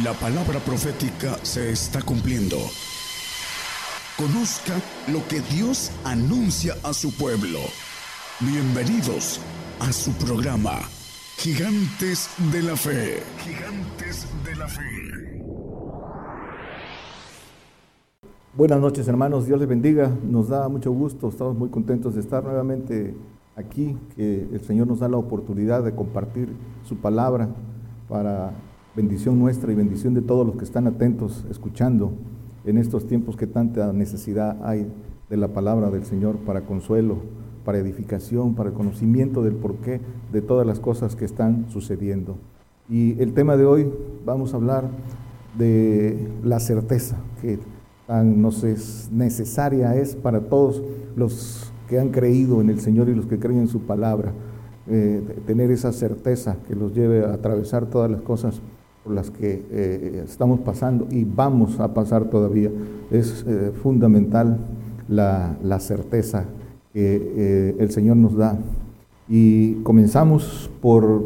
[0.00, 2.56] La palabra profética se está cumpliendo.
[4.16, 4.72] Conozca
[5.12, 7.58] lo que Dios anuncia a su pueblo.
[8.40, 9.38] Bienvenidos
[9.80, 10.78] a su programa,
[11.36, 13.22] Gigantes de la Fe.
[13.44, 15.44] Gigantes de la Fe.
[18.54, 22.42] Buenas noches hermanos, Dios les bendiga, nos da mucho gusto, estamos muy contentos de estar
[22.42, 23.14] nuevamente
[23.56, 26.48] aquí, que el Señor nos da la oportunidad de compartir
[26.82, 27.50] su palabra
[28.08, 28.54] para
[28.94, 32.12] bendición nuestra y bendición de todos los que están atentos, escuchando
[32.64, 34.86] en estos tiempos que tanta necesidad hay
[35.30, 37.16] de la palabra del Señor para consuelo,
[37.64, 42.36] para edificación, para el conocimiento del porqué de todas las cosas que están sucediendo.
[42.88, 43.90] Y el tema de hoy
[44.26, 44.90] vamos a hablar
[45.56, 47.58] de la certeza que
[48.06, 50.82] tan nos es necesaria es para todos
[51.16, 54.32] los que han creído en el Señor y los que creen en su palabra,
[54.86, 58.60] eh, tener esa certeza que los lleve a atravesar todas las cosas
[59.04, 62.70] por las que eh, estamos pasando y vamos a pasar todavía.
[63.10, 64.58] Es eh, fundamental
[65.08, 66.44] la, certeza
[66.92, 68.58] que eh, el Señor nos da.
[69.28, 71.24] Y comenzamos por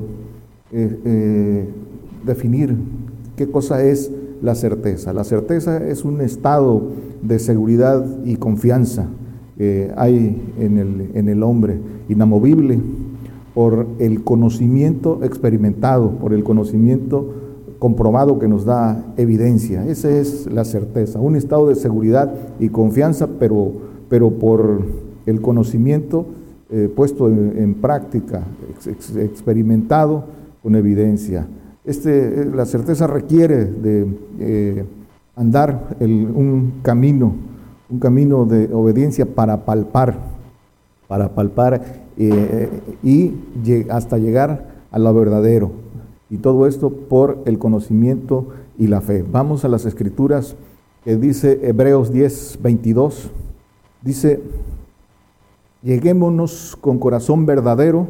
[2.24, 2.76] definir
[3.36, 4.10] qué cosa es
[4.42, 5.12] la certeza.
[5.12, 6.82] La certeza es un estado
[7.22, 9.06] de seguridad y confianza
[9.56, 12.78] que hay en el, en el hombre, inamovible
[13.54, 17.45] por el conocimiento experimentado, por el conocimiento
[17.78, 19.86] comprobado que nos da evidencia.
[19.86, 23.72] Esa es la certeza, un estado de seguridad y confianza, pero,
[24.08, 24.80] pero por
[25.26, 26.26] el conocimiento
[26.68, 28.42] eh, puesto en, práctica,
[29.16, 30.24] experimentado
[30.64, 31.46] con evidencia.
[31.84, 34.06] Este, eh, la certeza requiere de
[34.40, 34.84] eh,
[35.36, 37.34] andar un camino,
[37.88, 40.18] un camino de obediencia para palpar,
[41.06, 41.80] para palpar
[42.16, 43.32] y
[43.88, 45.70] hasta llegar a lo verdadero,
[46.28, 49.24] y todo esto por el conocimiento y la fe.
[49.30, 50.56] Vamos a las escrituras
[51.04, 53.30] que dice Hebreos 10, 22.
[54.02, 54.40] Dice,
[55.82, 58.08] lleguémonos con corazón verdadero,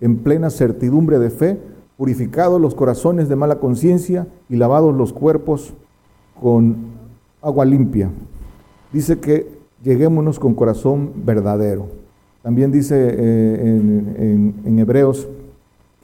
[0.00, 1.58] en plena certidumbre de fe,
[1.96, 5.72] purificados los corazones de mala conciencia y lavados los cuerpos
[6.40, 6.76] con
[7.42, 8.10] agua limpia.
[8.92, 9.48] Dice que
[9.82, 11.86] lleguémonos con corazón verdadero.
[12.42, 13.78] También dice eh,
[14.18, 15.28] en, en Hebreos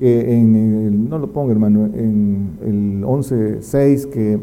[0.02, 4.40] que en el, no lo pongo hermano, en el 11.6, que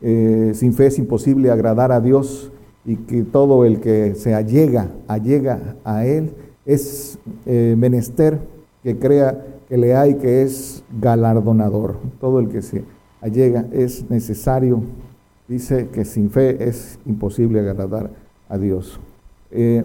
[0.00, 2.52] eh, sin fe es imposible agradar a Dios
[2.84, 6.30] y que todo el que se allega, allega a Él
[6.64, 8.38] es eh, menester
[8.84, 11.96] que crea que le hay que es galardonador.
[12.20, 12.84] Todo el que se
[13.20, 14.84] allega es necesario.
[15.48, 18.12] Dice que sin fe es imposible agradar
[18.48, 19.00] a Dios.
[19.50, 19.82] Eh,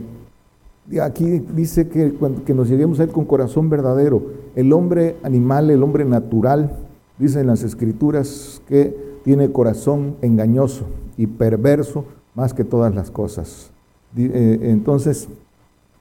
[1.01, 2.13] aquí dice que,
[2.45, 4.21] que nos lleguemos a Él con corazón verdadero.
[4.55, 6.77] El hombre animal, el hombre natural,
[7.19, 10.85] dice en las escrituras que tiene corazón engañoso
[11.17, 12.05] y perverso
[12.35, 13.71] más que todas las cosas.
[14.15, 15.27] Eh, entonces,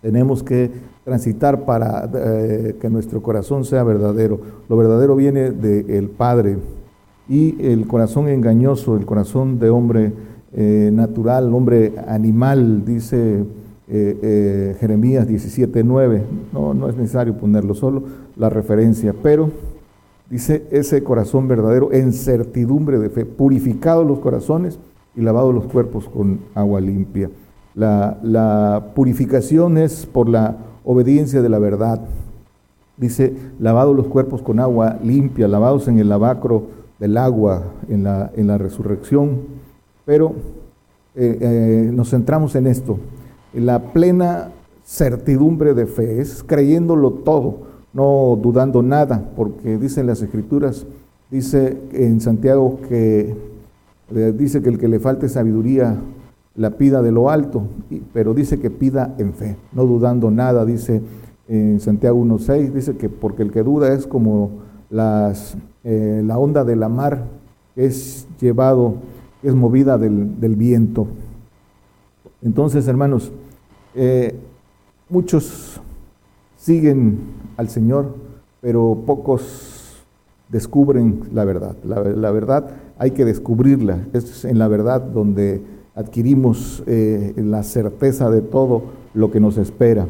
[0.02, 0.70] tenemos que
[1.04, 4.40] transitar para eh, que nuestro corazón sea verdadero.
[4.68, 6.58] Lo verdadero viene del Padre
[7.28, 10.12] y el corazón engañoso, el corazón de hombre
[10.52, 13.44] eh, natural, hombre animal, dice
[13.88, 16.22] eh, eh, Jeremías 17:9.
[16.52, 18.02] No, no es necesario ponerlo, solo
[18.36, 19.50] la referencia, pero
[20.28, 24.78] dice ese corazón verdadero en certidumbre de fe, purificados los corazones
[25.14, 27.30] y lavados los cuerpos con agua limpia.
[27.74, 32.00] La, la purificación es por la obediencia de la verdad.
[32.96, 36.64] Dice, lavados los cuerpos con agua limpia, lavados en el lavacro
[36.98, 39.40] del agua, en la, en la resurrección.
[40.06, 40.34] Pero
[41.14, 42.98] eh, nos centramos en esto,
[43.56, 44.50] la plena
[44.84, 47.58] certidumbre de fe, es creyéndolo todo,
[47.92, 50.86] no dudando nada, porque dicen las escrituras,
[51.30, 53.34] dice en Santiago que
[54.34, 55.96] dice que el que le falte sabiduría
[56.54, 57.64] la pida de lo alto,
[58.12, 61.02] pero dice que pida en fe, no dudando nada, dice
[61.48, 64.50] en Santiago 1.6, dice que porque el que duda es como
[64.90, 67.24] las, eh, la onda de la mar
[67.74, 68.94] es llevado,
[69.42, 71.06] es movida del, del viento.
[72.42, 73.32] Entonces, hermanos,
[73.96, 74.34] eh,
[75.08, 75.80] muchos
[76.56, 77.18] siguen
[77.56, 78.14] al Señor,
[78.60, 80.04] pero pocos
[80.48, 81.76] descubren la verdad.
[81.84, 84.06] La, verdad hay que descubrirla.
[84.12, 85.62] Es en la verdad donde
[85.94, 88.82] adquirimos eh, la certeza de todo
[89.14, 90.06] lo que nos espera.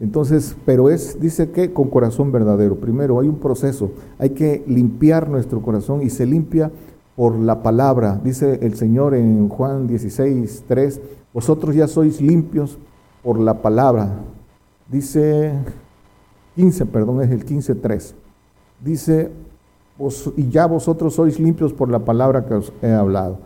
[0.00, 2.76] Entonces, pero es, dice que con corazón verdadero.
[2.76, 6.72] Primero, hay un proceso, hay que limpiar nuestro corazón y se limpia
[7.14, 8.20] por la palabra.
[8.24, 11.00] Dice el Señor en Juan 16, 3,
[11.32, 12.78] vosotros ya sois limpios
[13.22, 14.10] por la palabra.
[14.90, 15.52] Dice
[16.56, 18.14] 15, perdón, es el 15.3.
[18.80, 19.30] Dice,
[20.36, 23.38] y ya vosotros sois limpios por la palabra que os he hablado.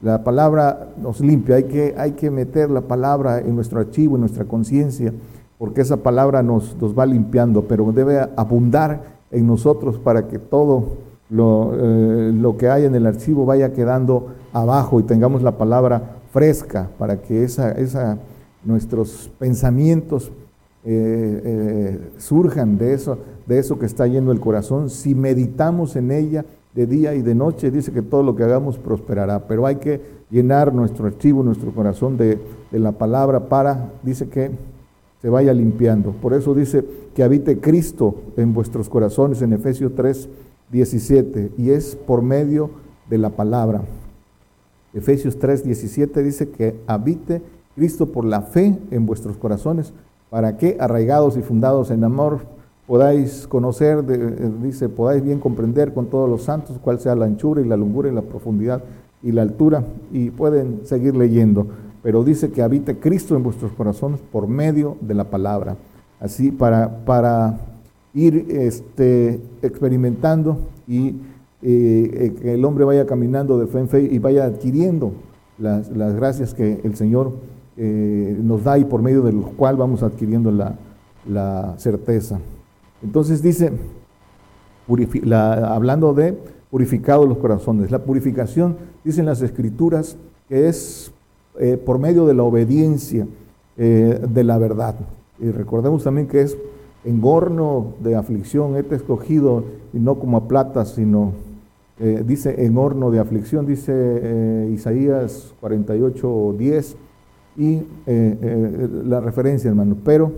[0.00, 4.22] La palabra nos limpia, hay que, hay que meter la palabra en nuestro archivo, en
[4.22, 5.12] nuestra conciencia,
[5.58, 10.84] porque esa palabra nos, nos, va limpiando, pero debe abundar en nosotros para que todo
[11.30, 16.16] lo, eh, lo que hay en el archivo vaya quedando abajo y tengamos la palabra
[16.32, 18.18] fresca para que esa, esa,
[18.64, 20.32] nuestros pensamientos
[20.84, 24.90] eh, eh, surjan de eso, de eso que está lleno el corazón.
[24.90, 26.44] Si meditamos en ella
[26.74, 30.00] de día y de noche, dice que todo lo que hagamos prosperará, pero hay que
[30.30, 32.40] llenar nuestro archivo, nuestro corazón de,
[32.72, 34.50] la palabra para, dice que
[35.20, 36.12] se vaya limpiando.
[36.12, 40.28] Por eso dice que habite Cristo en vuestros corazones en Efesios 3,
[40.70, 42.70] 17, y es por medio
[43.08, 43.82] de la palabra.
[44.94, 47.42] Efesios 3, 17 dice que habite
[48.12, 49.92] por la fe en vuestros corazones,
[50.30, 52.40] para que, arraigados y fundados en amor,
[52.86, 57.60] podáis conocer, eh, dice, podáis bien comprender con todos los santos cuál sea la anchura
[57.60, 58.82] y la longura y la profundidad
[59.22, 61.66] y la altura, y pueden seguir leyendo,
[62.02, 65.76] pero dice que habite Cristo en vuestros corazones por medio de la palabra,
[66.18, 67.60] así para, para
[68.14, 70.58] ir este, experimentando
[70.88, 71.14] y eh,
[71.62, 75.12] eh, que el hombre vaya caminando de fe en fe y vaya adquiriendo
[75.58, 77.32] las, las gracias que el Señor
[77.76, 82.38] eh, nos da y por medio del cual vamos adquiriendo la, certeza.
[83.02, 83.72] Entonces dice,
[85.32, 86.36] hablando de
[86.70, 90.16] purificados los corazones, la purificación, dicen las escrituras,
[90.48, 91.12] que es
[91.58, 93.26] eh, por medio de la obediencia
[93.78, 94.96] eh, de la verdad.
[95.38, 96.58] Y recordemos también que es
[97.04, 101.32] engorno de aflicción, este escogido y no como a plata, sino
[102.24, 106.96] dice en horno de aflicción, dice Isaías 48, 10
[107.56, 109.96] y eh, eh, la referencia, hermano.
[110.04, 110.32] Pero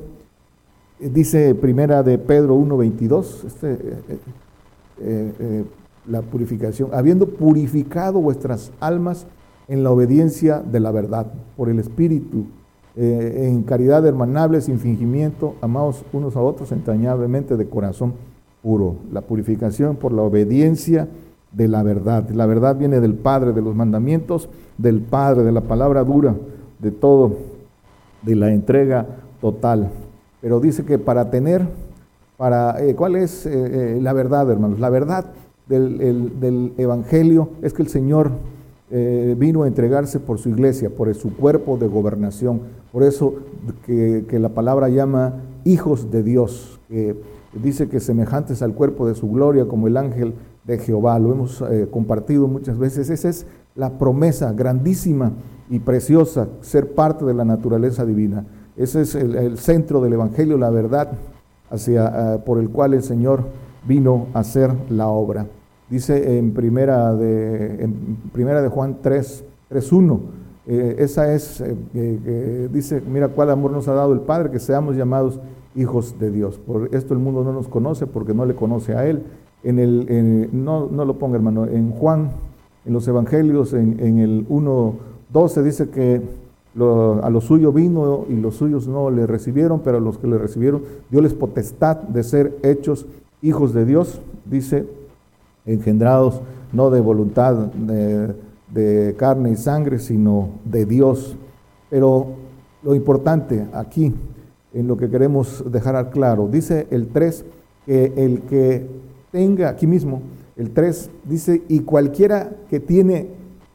[1.01, 3.79] eh, dice primera de Pedro 1.22, este,
[6.07, 9.27] la purificación, habiendo purificado vuestras almas
[9.69, 12.47] en la obediencia de la verdad, por el Espíritu,
[12.97, 18.13] en caridad hermanable, sin fingimiento, amados unos a otros entrañablemente de corazón
[18.63, 18.97] puro.
[19.11, 21.09] La purificación por la obediencia
[21.51, 22.29] de la verdad.
[22.31, 26.37] La verdad viene del Padre, de los mandamientos, del Padre, de la palabra dura
[26.79, 27.37] de todo,
[28.23, 29.07] de la entrega
[29.41, 29.91] total.
[30.41, 31.67] Pero dice que para tener,
[32.37, 34.79] para, eh, ¿cuál es eh, eh, la verdad, hermanos?
[34.79, 35.27] La verdad
[35.67, 38.31] del, Evangelio es que el Señor
[39.37, 42.61] vino a entregarse por su iglesia, por su cuerpo de gobernación.
[42.93, 43.35] Por eso
[43.87, 47.17] que, la palabra llama hijos de Dios, que
[47.61, 50.35] dice que semejantes al cuerpo de su gloria como el ángel
[50.65, 51.19] de Jehová.
[51.19, 53.11] Lo hemos compartido muchas veces.
[53.11, 55.33] Esa es la promesa grandísima
[55.71, 58.45] y preciosa, ser parte de la naturaleza divina.
[58.77, 61.13] Ese es el, centro del Evangelio, la verdad
[61.71, 63.45] hacia, eh, por el cual el Señor
[63.87, 65.47] vino a hacer la obra.
[65.89, 70.21] Dice en primera de, en primera de Juan 3, 3.1,
[70.67, 74.97] eh, esa es, eh, dice, mira cuál amor nos ha dado el Padre, que seamos
[74.97, 75.41] llamados
[75.77, 76.59] hijos de Dios.
[76.59, 79.23] Por esto el mundo no nos conoce porque no le conoce a Él.
[79.63, 82.33] En el, no, no, lo ponga hermano, en Juan,
[82.85, 84.95] en los Evangelios, en, en el 1,
[85.33, 86.23] 12 dice que
[86.77, 90.39] a lo suyo vino y los suyos no le recibieron, pero a los que le
[90.39, 93.07] recibieron dio les potestad de ser hechos
[93.43, 94.87] hijos de Dios, dice,
[95.67, 96.41] engendrados
[96.73, 101.37] no de voluntad de, carne y sangre, sino de Dios.
[101.91, 102.27] Pero
[102.83, 104.13] lo importante aquí,
[104.73, 107.45] en lo que queremos dejar claro, dice el 3,
[107.87, 108.87] que el que
[109.31, 110.23] tenga, aquí mismo,
[110.57, 113.29] el 3 dice, y cualquiera que tiene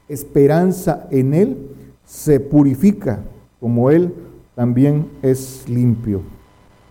[0.10, 1.58] esperanza en Él,
[2.04, 3.20] se purifica
[3.60, 4.13] como Él
[4.56, 6.22] también es limpio.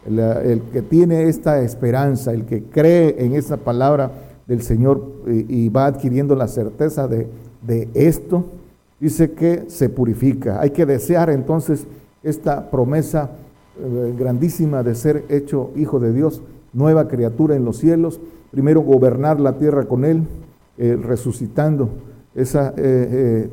[0.07, 4.13] El, que tiene esta esperanza, el que cree en esa palabra
[4.47, 7.29] del Señor y, va adquiriendo la certeza de,
[7.67, 8.47] de esto,
[9.01, 10.61] dice que se purifica.
[10.61, 11.87] Hay que desear entonces
[12.23, 13.33] esta promesa
[13.79, 18.21] eh, grandísima de ser hecho hijo de Dios, nueva criatura en los cielos,
[18.51, 20.23] primero gobernar la tierra con Él,
[20.79, 21.91] eh, resucitando
[22.39, 23.51] eh, eh,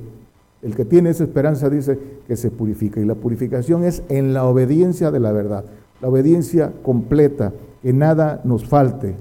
[0.61, 2.99] el que tiene esa esperanza dice que se purifica.
[2.99, 5.65] Y la purificación es en la obediencia de la verdad,
[6.01, 7.51] la obediencia completa,
[7.81, 9.15] que nada nos falte.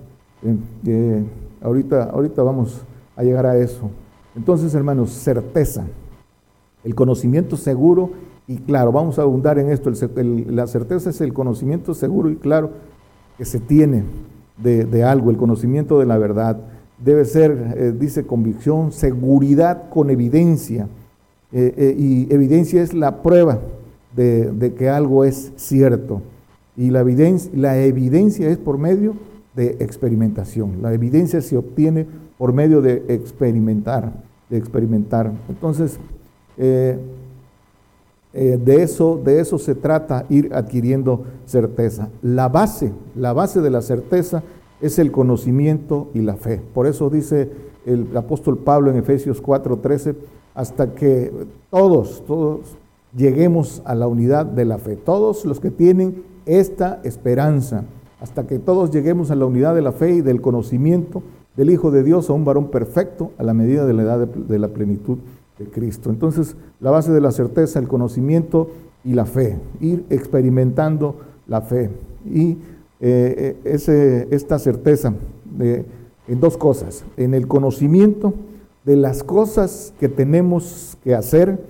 [0.87, 1.25] Eh,
[1.62, 2.83] ahorita, ahorita vamos
[3.16, 3.90] a llegar a eso.
[4.37, 5.87] Entonces, hermanos, certeza,
[6.83, 8.11] el conocimiento seguro
[8.47, 9.90] y claro, vamos a abundar en esto.
[10.50, 12.73] la certeza es el conocimiento seguro y claro
[13.38, 14.04] que se tiene
[14.59, 16.59] de algo, el conocimiento de la verdad
[17.05, 20.89] debe ser, eh, dice, convicción, seguridad con evidencia.
[21.53, 23.61] Eh, eh, y evidencia es la prueba
[24.17, 26.23] de, que algo es cierto.
[26.77, 29.15] Y la evidencia, es por medio
[29.55, 30.83] de experimentación.
[30.83, 32.07] La evidencia se obtiene
[32.39, 34.13] por medio de experimentar,
[34.51, 35.31] de experimentar.
[35.49, 36.01] Entonces,
[36.57, 36.99] de,
[38.67, 42.09] eso, de eso se trata, ir adquiriendo certeza.
[42.23, 44.43] La base, la base de la certeza
[44.85, 46.61] es el conocimiento y la fe.
[46.75, 47.50] Por eso dice
[47.87, 50.14] el apóstol Pablo en Efesios 4:13,
[50.55, 51.33] hasta que
[51.71, 52.76] todos, todos
[53.17, 54.97] lleguemos a la unidad de la fe.
[54.97, 57.85] Todos los que tienen esta esperanza,
[58.21, 61.23] hasta que todos lleguemos a la unidad de la fe y del conocimiento
[61.57, 64.59] del Hijo de Dios, a un varón perfecto, a la medida de la edad de,
[64.59, 65.19] la plenitud
[65.59, 66.11] de Cristo.
[66.11, 68.69] Entonces, la base de la certeza, el conocimiento
[69.03, 71.91] y la fe, ir experimentando la fe.
[72.26, 72.59] Y
[73.07, 75.13] eh, ese, esta certeza
[75.45, 75.85] de,
[76.27, 78.33] en dos cosas, en el conocimiento
[78.87, 81.63] de las cosas que tenemos que hacer,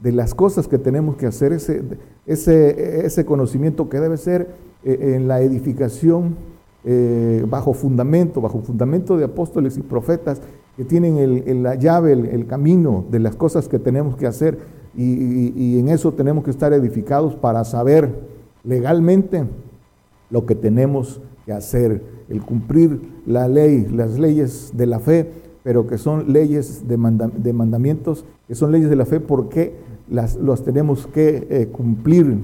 [0.00, 1.84] de las cosas que tenemos que hacer, ese,
[2.26, 4.48] ese, ese conocimiento que debe ser
[4.82, 6.34] eh, en la edificación
[6.82, 10.42] eh, bajo fundamento, bajo fundamento de apóstoles y profetas
[10.76, 14.58] que tienen el, la llave, el, camino de las cosas que tenemos que hacer
[14.96, 18.10] y en eso tenemos que estar edificados para saber
[18.64, 19.44] legalmente
[20.30, 25.30] lo que tenemos que hacer, el cumplir la ley, las leyes de la fe,
[25.62, 29.74] pero que son leyes de, mandamientos, que son leyes de la fe porque
[30.08, 32.38] las los tenemos que eh, cumplir.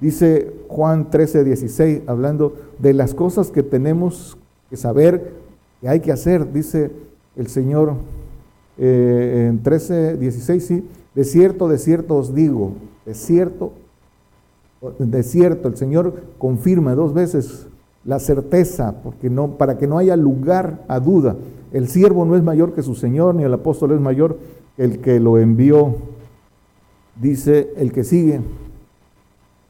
[0.00, 4.36] Dice Juan 13, 16, hablando de las cosas que tenemos
[4.70, 5.32] que saber
[5.80, 6.90] que hay que hacer, dice
[7.36, 7.94] el Señor
[8.76, 12.72] eh, en 13, 16, sí, de cierto, de cierto os digo,
[13.06, 13.72] de cierto,
[14.80, 17.66] de cierto, el Señor confirma dos veces
[18.04, 21.36] la certeza, porque no, para que no haya lugar a duda.
[21.72, 24.38] El siervo no es mayor que su Señor, ni el apóstol es mayor
[24.76, 25.96] que el que lo envió.
[27.20, 28.40] Dice el que sigue,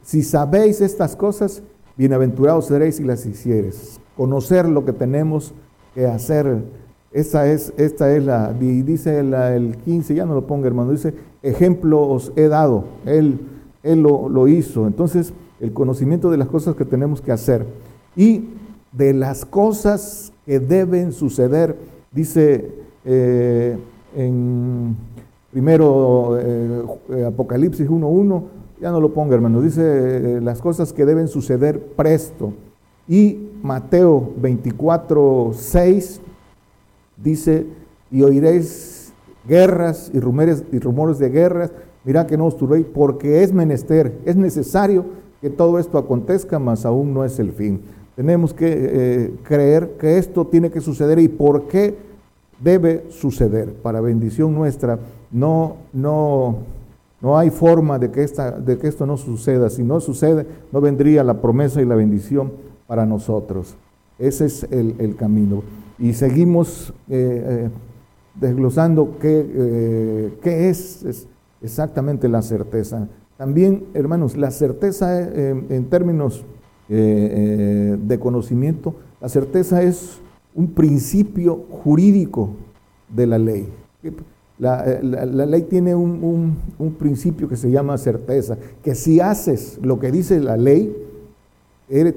[0.03, 1.63] si sabéis estas cosas,
[1.97, 4.01] bienaventurados seréis si las hicieres.
[4.17, 5.55] Conocer lo que tenemos
[5.95, 6.63] que hacer.
[7.11, 12.07] Esta es, esta es la, dice el 15, ya no lo ponga hermano, dice, ejemplo
[12.07, 13.41] os he dado, él,
[13.83, 14.87] él lo, lo hizo.
[14.87, 17.67] Entonces, el conocimiento de las cosas que tenemos que hacer
[18.17, 18.45] y
[18.93, 21.77] de las cosas que deben suceder,
[22.13, 22.73] dice
[23.05, 23.77] eh,
[24.17, 24.97] en
[25.51, 28.43] primero eh, Apocalipsis 1.1,
[28.81, 32.53] ya no lo ponga hermano, dice eh, las cosas que deben suceder presto.
[33.09, 36.21] Y Mateo 24.6
[37.17, 37.67] dice,
[38.11, 39.13] y oiréis
[39.47, 41.73] guerras y rumores, y rumores de guerras,
[42.09, 45.05] mirad que no os turbéis, porque es menester, es necesario
[45.43, 47.83] que todo esto acontezca, mas aún no es el fin.
[48.17, 51.99] Tenemos que eh, creer que esto tiene que suceder y por qué
[52.61, 53.75] debe suceder.
[53.75, 54.99] Para bendición nuestra,
[55.31, 56.57] no, no,
[57.21, 59.69] no hay forma de que, esta, de que esto no suceda.
[59.69, 62.53] Si no sucede, no vendría la promesa y la bendición
[62.87, 63.77] para nosotros.
[64.19, 65.63] Ese es el, camino.
[65.99, 67.71] Y seguimos eh, eh,
[68.35, 71.27] desglosando qué, qué es,
[71.63, 73.09] exactamente la certeza.
[73.37, 76.45] También, hermanos, la certeza en términos
[76.91, 80.21] eh, eh, de conocimiento, la certeza es
[80.55, 82.49] un principio jurídico
[83.15, 83.69] de la ley.
[84.59, 86.57] La, eh, ley tiene un,
[86.99, 90.97] principio que se llama certeza, que si haces lo que dice la ley,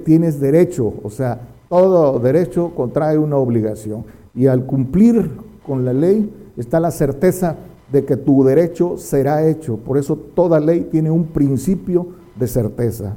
[0.06, 4.06] tienes derecho, o sea, todo derecho contrae una obligación.
[4.34, 5.32] Y al cumplir
[5.66, 7.56] con la ley está la certeza
[7.92, 9.76] de que tu derecho será hecho.
[9.76, 13.14] Por eso toda ley tiene un principio de certeza.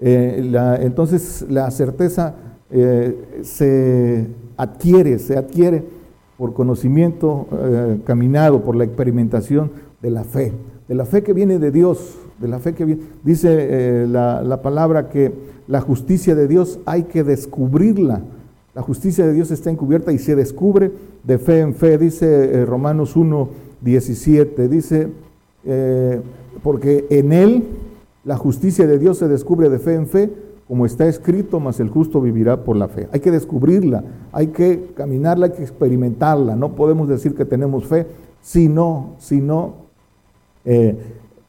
[0.00, 2.34] Eh, entonces la certeza
[2.70, 4.26] eh, se
[4.56, 5.84] adquiere, se adquiere
[6.38, 10.54] por conocimiento eh, caminado, por la experimentación de la fe,
[10.88, 13.02] de la fe que viene de Dios, de la fe que viene.
[13.22, 15.30] Dice la, la, palabra que
[15.68, 18.22] la justicia de Dios hay que descubrirla.
[18.74, 20.90] La justicia de Dios está encubierta y se descubre
[21.24, 25.08] de fe en fe, dice Romanos 1, 17, dice,
[26.62, 27.64] porque en Él
[28.24, 30.30] la justicia de Dios se descubre de fe en fe,
[30.68, 33.08] como está escrito, mas el justo vivirá por la fe.
[33.12, 36.54] Hay que descubrirla, hay que caminarla, hay que experimentarla.
[36.54, 38.06] No podemos decir que tenemos fe
[38.40, 39.74] si no, si no
[40.64, 40.96] eh,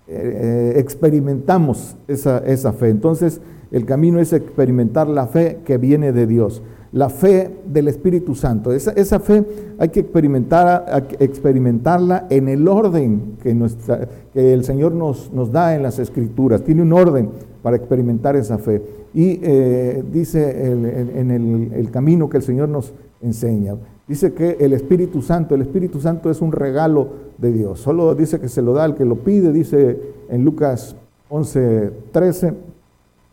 [0.08, 2.90] eh, experimentamos esa, esa fe.
[2.90, 8.36] Entonces, el camino es experimentar la fe que viene de Dios la fe del Espíritu
[8.36, 8.74] Santo.
[8.74, 9.46] Esa, esa fe
[9.80, 15.76] hay que, experimentar, experimentarla en el orden que, nuestra, que el Señor nos, nos, da
[15.76, 16.64] en las Escrituras.
[16.64, 17.30] Tiene un orden
[17.62, 18.82] para experimentar esa fe.
[19.14, 21.32] Y eh, dice en
[21.74, 23.76] el, camino que el Señor nos enseña.
[24.08, 27.08] Dice que el Espíritu Santo, el Espíritu Santo es un regalo
[27.38, 27.80] de Dios.
[27.80, 29.98] Solo dice que se lo da al que lo pide, dice
[30.30, 30.96] en Lucas
[31.30, 32.54] 11, 13.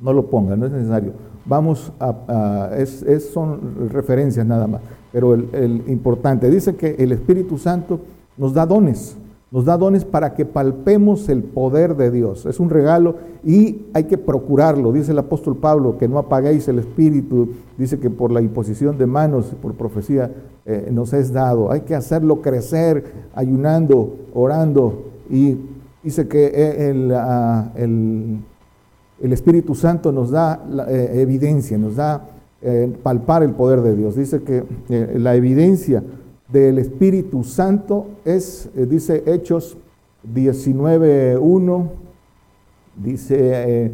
[0.01, 1.13] No lo ponga, no es necesario
[1.49, 8.01] vamos a, es, son referencias nada más, pero el, importante, dice que el Espíritu Santo
[8.37, 9.17] nos da dones,
[9.51, 12.45] nos da dones para que palpemos el poder de Dios.
[12.45, 14.93] Es un regalo y hay que procurarlo.
[14.93, 17.49] Dice el apóstol Pablo que no apaguéis el espíritu.
[17.79, 20.31] Dice que por la imposición de manos, por profecía,
[20.67, 21.73] eh, nos es dado.
[21.73, 25.05] Hay que hacerlo crecer ayunando, orando.
[25.31, 25.57] Y
[26.03, 28.41] dice que eh, ah, el,
[29.21, 32.29] el, Espíritu Santo nos da eh, evidencia, nos da
[33.05, 34.17] palpar el poder de Dios.
[34.17, 34.65] Dice que
[35.15, 36.03] la evidencia
[36.49, 39.77] del Espíritu Santo es, eh, dice Hechos
[40.35, 41.89] 19.1,
[42.97, 43.93] dice, eh,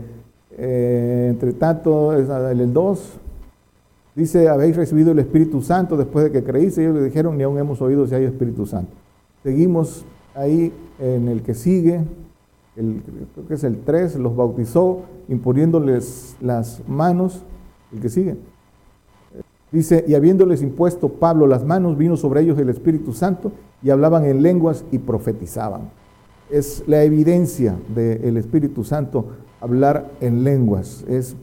[0.57, 3.13] eh, entre tanto, el 2,
[4.15, 7.59] dice, habéis recibido el Espíritu Santo después de que creíste, ellos le dijeron, ni aún
[7.59, 8.93] hemos oído si hay Espíritu Santo.
[9.43, 10.05] Seguimos
[10.35, 12.01] ahí en el que sigue,
[12.77, 13.03] el,
[13.35, 17.43] creo que es el 3, los bautizó imponiéndoles las manos,
[17.93, 18.37] el que sigue
[19.75, 23.51] Dice, y habiéndoles impuesto Pablo las manos, vino sobre ellos el Espíritu Santo
[23.83, 25.91] y hablaban en lenguas y profetizaban.
[26.49, 29.27] Es la evidencia del Espíritu Santo
[29.61, 31.05] hablar en lenguas.
[31.09, 31.35] Es,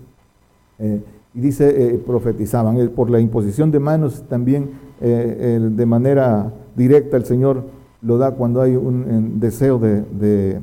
[0.79, 1.01] eh,
[1.33, 2.77] y dice, eh, profetizaban.
[2.77, 7.63] Eh, por la imposición de manos también de manera directa el Señor
[8.03, 10.59] lo da cuando hay un, deseo de,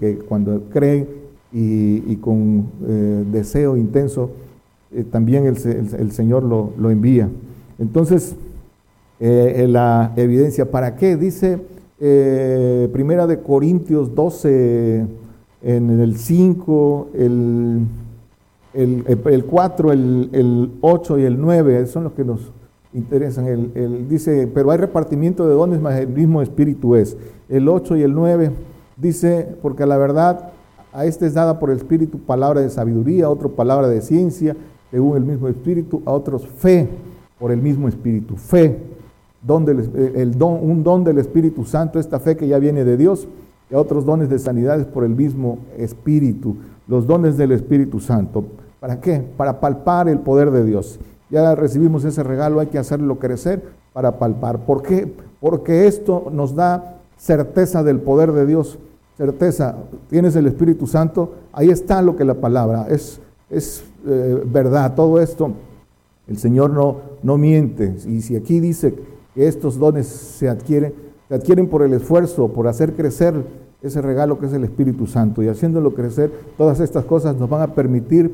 [0.00, 1.06] que cuando creen
[1.52, 2.66] y con
[3.30, 4.30] deseo intenso
[4.90, 7.28] eh, también el, Señor lo, envía.
[7.78, 8.34] Entonces,
[9.20, 11.16] eh, la evidencia, ¿para qué?
[11.16, 11.58] Dice
[12.00, 15.06] eh, Primera de Corintios 12,
[15.62, 17.86] en el 5, el,
[18.72, 22.50] el, 4, el, 8 y el 9, son los que nos
[22.94, 23.46] interesan.
[23.46, 27.14] El, dice, pero hay repartimiento de dones, más el mismo espíritu es.
[27.50, 28.52] El 8 y el 9
[29.00, 30.50] dice, porque la verdad
[30.92, 34.56] a este es dada por el espíritu palabra de sabiduría, a otro palabra de ciencia,
[34.90, 36.88] según el mismo Espíritu, a otros fe
[37.38, 38.36] por el mismo Espíritu.
[38.36, 38.78] Fe,
[39.42, 43.28] don el don, un don del Espíritu Santo, esta fe que ya viene de Dios,
[43.70, 46.56] y a otros dones de sanidades por el mismo Espíritu,
[46.86, 48.44] los dones del Espíritu Santo.
[48.80, 49.22] ¿Para qué?
[49.36, 50.98] Para palpar el poder de Dios.
[51.30, 54.64] Ya recibimos ese regalo, hay que hacerlo crecer para palpar.
[54.64, 55.12] ¿Por qué?
[55.40, 58.78] Porque esto nos da certeza del poder de Dios.
[59.18, 59.74] Certeza,
[60.08, 63.18] tienes el Espíritu Santo, ahí está lo que la palabra es,
[63.50, 65.54] es eh, verdad, todo esto,
[66.28, 67.96] el Señor no, no miente.
[68.06, 68.94] Y si aquí dice
[69.34, 70.94] que estos dones se adquieren,
[71.26, 73.34] se adquieren por el esfuerzo, por hacer crecer
[73.82, 75.42] ese regalo que es el Espíritu Santo.
[75.42, 78.32] Y haciéndolo crecer, todas estas cosas nos van a permitir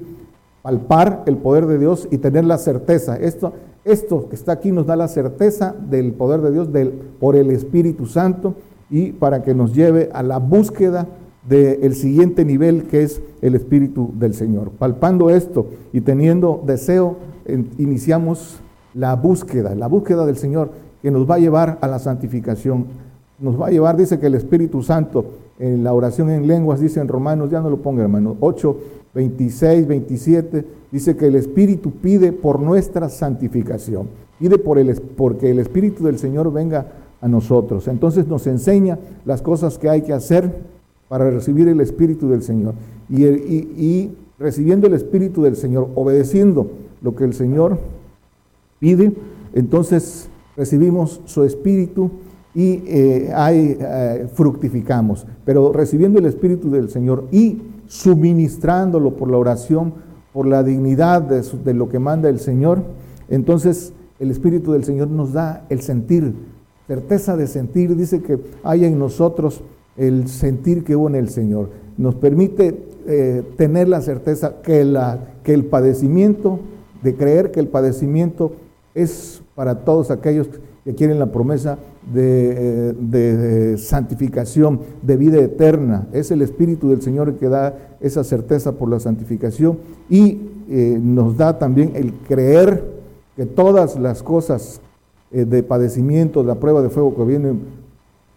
[0.60, 3.16] palpar el poder de Dios y tener la certeza.
[3.16, 3.54] Esto,
[3.86, 7.50] esto que está aquí nos da la certeza del poder de Dios del, por el
[7.52, 8.54] Espíritu Santo
[8.90, 11.06] y para que nos lleve a la búsqueda
[11.48, 14.70] del siguiente nivel que es el Espíritu del Señor.
[14.70, 17.16] Palpando esto y teniendo deseo,
[17.78, 18.60] iniciamos
[18.94, 20.70] la búsqueda, la búsqueda del Señor
[21.02, 22.86] que nos va a llevar a la santificación.
[23.38, 25.26] Nos va a llevar, dice que el Espíritu Santo
[25.58, 28.76] en la oración en lenguas, dice en Romanos, ya no lo ponga hermano, 8,
[29.14, 35.60] 26, 27, dice que el Espíritu pide por nuestra santificación, pide por el, porque el
[35.60, 36.86] Espíritu del Señor venga
[37.24, 37.88] a nosotros.
[37.88, 40.54] Entonces nos enseña las cosas que hay que hacer
[41.08, 42.74] para recibir el Espíritu del Señor.
[43.08, 47.78] Y, recibiendo el Espíritu del Señor, obedeciendo lo que el Señor
[48.78, 49.14] pide,
[49.54, 52.10] entonces recibimos su Espíritu
[52.54, 55.26] y eh, eh, fructificamos.
[55.46, 59.94] Pero recibiendo el Espíritu del Señor y suministrándolo por la oración,
[60.34, 62.82] por la dignidad de lo que manda el Señor,
[63.30, 66.34] entonces el Espíritu del Señor nos da el sentir,
[66.86, 69.62] certeza de sentir, dice que hay en nosotros
[69.96, 71.70] el sentir que hubo en el Señor.
[71.96, 76.60] Nos permite eh, tener la certeza que, la, que el padecimiento,
[77.02, 78.52] de creer que el padecimiento
[78.94, 80.48] es para todos aquellos
[80.84, 81.78] que quieren la promesa
[82.12, 86.06] de, eh, santificación, de vida eterna.
[86.12, 89.78] Es el Espíritu del Señor que da esa certeza por la santificación
[90.10, 92.84] y eh, nos da también el creer
[93.36, 94.80] que todas las cosas
[95.34, 97.62] de padecimiento, de la prueba de fuego que vienen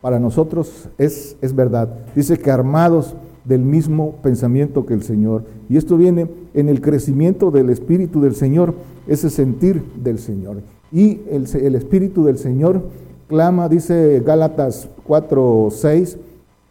[0.01, 1.89] para nosotros es, es verdad.
[2.15, 5.43] Dice que armados del mismo pensamiento que el Señor.
[5.69, 8.73] Y esto viene en el crecimiento del Espíritu del Señor,
[9.07, 10.57] ese sentir del Señor.
[10.91, 12.81] Y el, el Espíritu del Señor
[13.27, 16.17] clama, dice Gálatas 4, 6,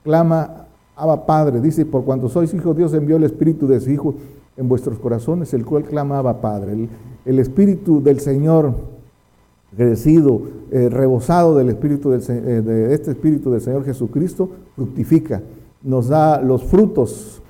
[0.05, 4.15] clama, Abba Padre, dice, por cuanto sois hijos, Dios envió el Espíritu de su Hijo
[4.57, 6.73] en vuestros corazones, el cual clama Abba Padre.
[6.73, 6.89] El,
[7.27, 8.73] el Espíritu del Señor
[9.77, 15.43] crecido, eh, rebosado del espíritu del, eh, de este espíritu del Señor Jesucristo, fructifica,
[15.83, 17.43] nos da los frutos,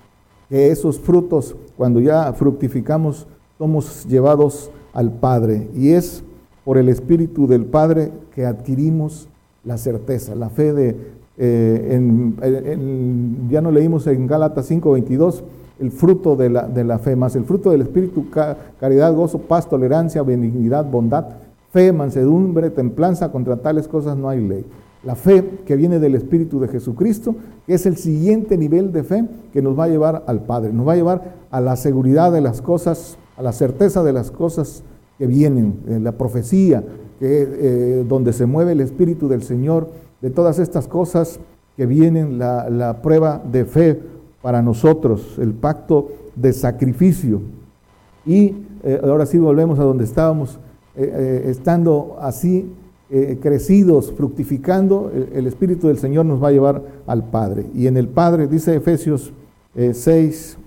[0.49, 3.27] que esos frutos, cuando ya fructificamos,
[3.59, 5.69] somos llevados al Padre.
[5.75, 6.23] Y es
[6.65, 9.29] por el Espíritu del Padre que adquirimos
[9.65, 10.97] la certeza, la fe de,
[11.39, 12.79] eh,
[13.51, 15.43] ya no leímos en Gálatas 5:22,
[15.79, 18.27] el fruto de la, de la, fe, más el fruto del Espíritu,
[18.81, 21.27] caridad, gozo, paz, tolerancia, benignidad, bondad,
[21.71, 24.65] fe, mansedumbre, templanza, contra tales cosas no hay ley.
[25.05, 29.63] La fe que viene del Espíritu de Jesucristo, es el siguiente nivel de fe que
[29.63, 32.63] nos va a llevar al Padre, nos va a llevar a la seguridad de las
[32.63, 34.83] cosas, a la certeza de las cosas
[35.19, 36.83] que vienen, la profecía,
[37.19, 41.41] que, eh, donde se mueve el Espíritu del Señor, de todas estas cosas
[41.77, 44.01] que vienen, la, prueba de fe
[44.43, 47.43] para nosotros, el pacto de sacrificio.
[48.25, 50.59] Y eh, ahora sí volvemos a donde estábamos,
[50.97, 52.73] eh, estando así
[53.41, 57.67] crecidos, fructificando, el, Espíritu del Señor nos va a llevar al Padre.
[57.73, 59.33] Y en el Padre, dice Efesios
[59.77, 60.59] 6,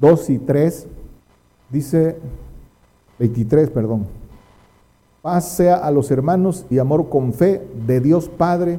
[0.00, 0.88] 2 y 3,
[1.70, 2.16] dice
[3.20, 4.06] 23, perdón.
[5.22, 8.78] Paz sea a los hermanos y amor con fe de Dios Padre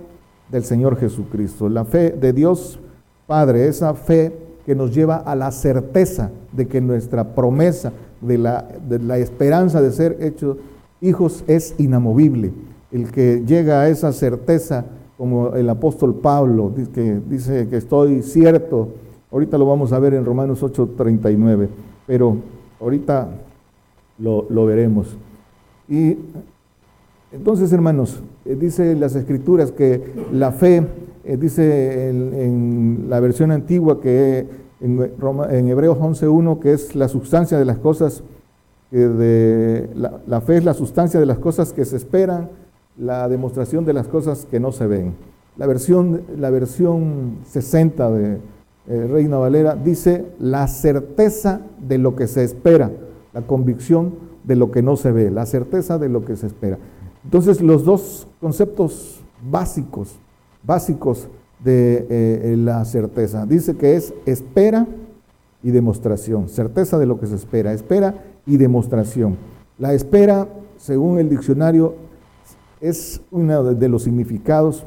[0.51, 1.69] del Señor Jesucristo.
[1.69, 2.79] La fe de Dios
[3.25, 4.31] Padre, esa fe
[4.63, 9.81] que nos lleva a la certeza de que nuestra promesa de la, de la esperanza
[9.81, 10.57] de ser hechos
[11.01, 12.51] hijos es inamovible.
[12.91, 14.85] El que llega a esa certeza,
[15.17, 18.89] como el apóstol Pablo, que dice que estoy cierto,
[19.31, 21.69] ahorita lo vamos a ver en Romanos 8:39,
[22.07, 22.37] pero
[22.79, 23.29] ahorita
[24.19, 25.17] lo, veremos.
[25.87, 26.17] Y
[27.31, 30.01] entonces, hermanos, eh, dice las escrituras que
[30.31, 30.85] la fe,
[31.23, 34.47] eh, dice en, la versión antigua que
[34.81, 38.23] en, Roma, en Hebreos 11.1, que es la sustancia de las cosas,
[38.91, 42.49] de, la, fe es la sustancia de las cosas que se esperan,
[42.97, 45.15] la demostración de las cosas que no se ven.
[45.57, 48.39] La versión, la versión 60 de
[48.87, 52.91] eh, Reina Valera dice la certeza de lo que se espera
[53.35, 56.79] la convicción de lo que no se ve, la certeza de lo que se espera.
[57.25, 59.19] Entonces, los dos conceptos
[59.51, 60.15] básicos,
[60.63, 61.27] básicos
[61.65, 64.87] de eh, la certeza, dice que es espera
[65.63, 69.35] y demostración, certeza de lo que se espera, espera y demostración.
[69.79, 70.47] La espera,
[70.77, 71.95] según el diccionario,
[72.79, 74.85] es uno de los significados,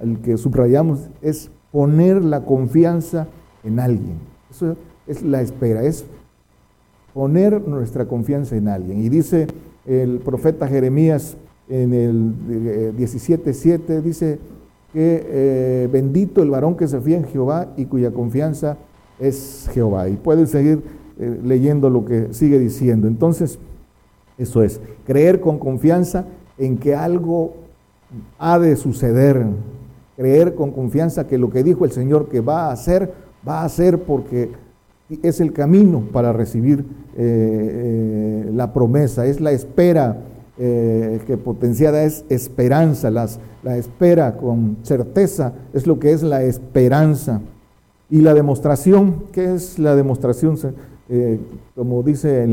[0.00, 3.28] el que subrayamos, es poner la confianza
[3.62, 4.18] en alguien.
[4.50, 6.04] Eso es la espera, es
[7.14, 9.00] poner nuestra confianza en alguien.
[9.00, 9.46] Y dice
[9.86, 11.36] el profeta Jeremías
[11.68, 14.38] en el 17.7, eh, dice
[14.96, 18.78] que eh, bendito el varón que se fía en Jehová y cuya confianza
[19.18, 20.08] es Jehová.
[20.08, 20.82] Y pueden seguir
[21.20, 23.06] eh, leyendo lo que sigue diciendo.
[23.06, 23.58] Entonces,
[24.38, 26.24] eso es, creer con confianza
[26.56, 27.56] en que algo
[28.38, 29.44] ha de suceder,
[30.16, 33.12] creer con confianza que lo que dijo el Señor que va a hacer,
[33.46, 34.48] va a hacer porque
[35.22, 36.86] es el camino para recibir
[37.18, 40.22] eh, la promesa, es la espera
[40.58, 46.42] eh, que potenciada es esperanza, las, la espera con certeza es lo que es la
[46.42, 47.40] esperanza.
[48.08, 50.56] Y la demostración, ¿qué es la demostración?
[51.76, 52.48] como dice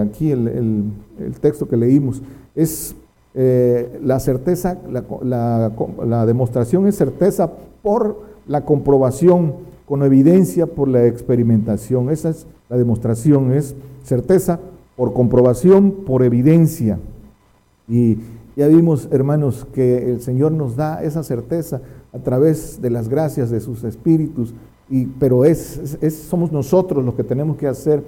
[0.00, 0.92] aquí el,
[1.40, 2.20] texto que leímos,
[2.54, 2.96] es
[3.34, 7.50] la certeza, la demostración es certeza
[7.82, 9.54] por la comprobación
[9.92, 12.08] con evidencia por la experimentación.
[12.08, 14.58] Esa es la demostración, es certeza
[14.96, 16.98] por comprobación, por evidencia.
[17.92, 18.16] Y
[18.56, 23.50] ya vimos, hermanos, que el Señor nos da esa certeza a través de las gracias
[23.50, 24.54] de sus espíritus,
[24.88, 28.02] y, pero es, somos nosotros los que tenemos que hacer,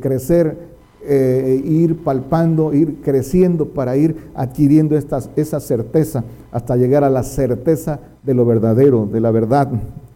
[0.00, 0.58] crecer,
[1.06, 7.22] eh, ir palpando, ir creciendo para ir adquiriendo estas, esa certeza hasta llegar a la
[7.22, 9.70] certeza de lo verdadero, de la verdad,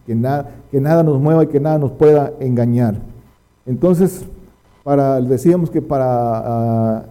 [0.05, 3.01] que nada, que nada nos mueva y que nada nos pueda engañar.
[3.65, 4.23] Entonces,
[4.83, 7.05] para, decíamos que para ah,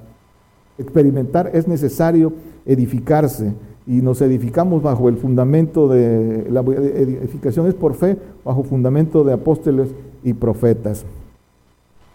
[0.79, 2.33] experimentar es necesario
[2.65, 3.53] edificarse
[3.87, 9.33] y nos edificamos bajo el fundamento de la edificación es por fe, bajo fundamento de
[9.33, 9.89] apóstoles
[10.23, 11.05] y profetas.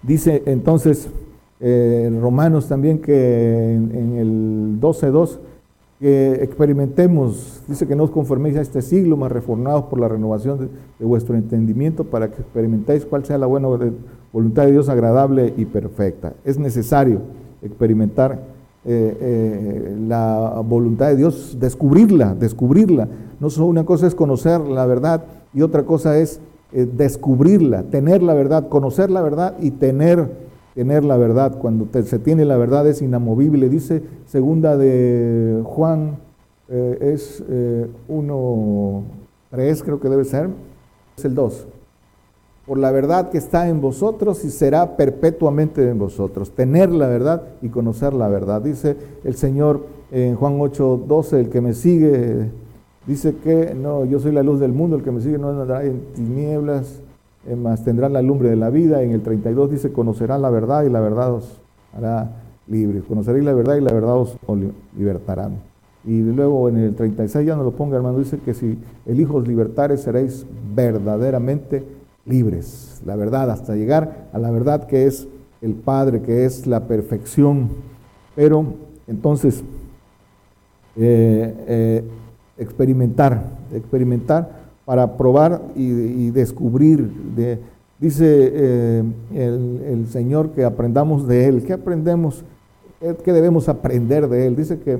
[0.04, 1.10] Dice entonces
[1.60, 5.39] eh, Romanos también que en, el 12.2
[5.99, 10.69] que experimentemos, dice que no os conforméis a este siglo, más reformados por la renovación
[10.99, 13.69] de, vuestro entendimiento para que experimentéis cuál sea la buena
[14.32, 16.34] voluntad de Dios agradable y perfecta.
[16.43, 17.21] Es necesario
[17.62, 18.53] experimentar
[18.86, 23.08] eh, eh, la voluntad de Dios, descubrirla, descubrirla.
[23.39, 26.41] No solo una cosa es conocer la verdad y otra cosa es
[26.74, 30.43] eh, descubrirla, tener la verdad, conocer la verdad y tener
[30.76, 31.58] tener la verdad.
[31.60, 33.69] Cuando se tiene la verdad es inamovible.
[33.69, 36.17] Dice segunda de Juan,
[36.67, 37.43] es
[38.08, 39.04] 1,
[39.52, 40.50] eh, 3 creo que debe ser,
[41.17, 41.67] es el 2.
[42.65, 46.52] Por la verdad que está en vosotros y será perpetuamente en vosotros.
[46.52, 48.62] Tener la verdad y conocer la verdad.
[48.62, 52.49] Dice el Señor en Juan 8, 12, el que me sigue,
[53.06, 55.84] dice que no, yo soy la luz del mundo, el que me sigue no andará
[55.84, 57.02] en tinieblas,
[57.58, 59.04] más tendrá la lumbre de la vida.
[59.04, 61.60] En el 32 dice, conocerá la verdad y la verdad os
[61.93, 62.32] hará
[62.67, 63.04] libres.
[63.04, 64.38] Conoceréis la verdad y la verdad os
[64.97, 65.58] libertarán.
[66.06, 69.38] Y luego en el 36 ya no lo ponga hermano, dice que si el Hijo
[69.38, 71.84] os libertare seréis verdaderamente
[72.26, 73.02] libres.
[73.06, 75.28] La verdad, hasta llegar a la verdad que es
[75.62, 77.70] el Padre, que es la perfección.
[78.36, 78.66] Pero
[79.08, 79.64] entonces,
[80.96, 82.04] eh, eh,
[82.58, 87.10] experimentar, experimentar para probar y, descubrir.
[87.36, 87.60] De,
[88.00, 91.64] dice eh, el, el, Señor que aprendamos de Él.
[91.64, 92.44] ¿Qué aprendemos?
[93.24, 94.56] ¿Qué debemos aprender de Él?
[94.56, 95.00] Dice que,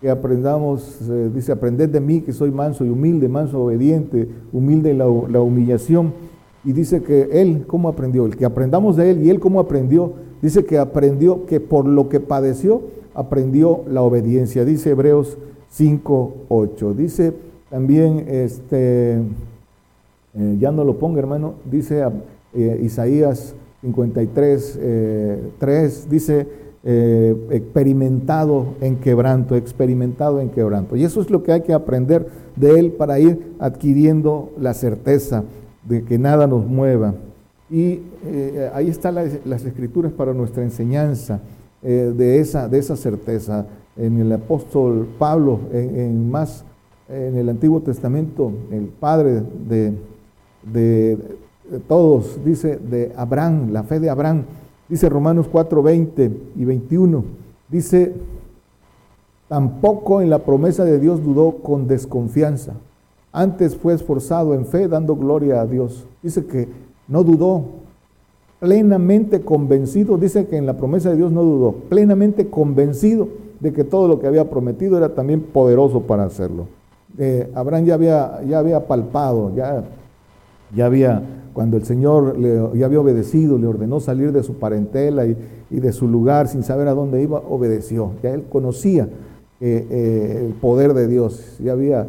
[0.00, 1.00] que aprendamos,
[1.34, 6.12] dice, aprended de mí que soy manso y humilde, manso, obediente, humilde la, la humillación
[6.64, 8.26] y dice que él, ¿cómo aprendió?
[8.26, 10.12] El que aprendamos de él y él, ¿cómo aprendió?
[10.42, 12.82] Dice que aprendió, que por lo que padeció,
[13.14, 14.64] aprendió la obediencia.
[14.64, 15.38] Dice Hebreos
[15.70, 16.94] 5, 8.
[16.94, 17.32] Dice
[17.70, 19.20] también, este,
[20.34, 22.04] eh, ya no lo ponga hermano, dice
[22.52, 26.46] eh, Isaías 53, 3, eh, dice,
[27.50, 30.96] experimentado en quebranto, experimentado en quebranto.
[30.96, 35.44] Y eso es lo que hay que aprender de él para ir adquiriendo la certeza
[35.84, 37.14] de que nada nos mueva.
[37.70, 41.40] Y eh, ahí están las, escrituras para nuestra enseñanza
[41.82, 43.66] eh, de, esa, de esa certeza.
[43.96, 46.64] En el apóstol Pablo, en, más
[47.08, 49.94] en el Antiguo Testamento, el padre de,
[50.62, 51.18] de,
[51.86, 54.44] todos, dice de Abraham, la fe de Abraham,
[54.88, 57.24] dice Romanos 4, 20 y 21,
[57.68, 58.14] dice,
[59.48, 62.74] tampoco en la promesa de Dios dudó con desconfianza
[63.32, 66.06] antes fue esforzado en fe, dando gloria a Dios.
[66.22, 66.68] Dice que
[67.08, 67.64] no dudó,
[68.60, 73.84] plenamente convencido, dice que en la promesa de Dios no dudó, plenamente convencido de que
[73.84, 76.66] todo lo que había prometido era también poderoso para hacerlo.
[77.18, 79.84] Eh, Abraham ya había, ya había palpado, ya,
[80.74, 82.38] ya había, cuando el Señor
[82.74, 85.36] ya había obedecido, le ordenó salir de su parentela y,
[85.70, 88.12] de su lugar sin saber a dónde iba, obedeció.
[88.22, 89.08] Ya él conocía
[89.60, 92.08] eh, eh, el poder de Dios, ya había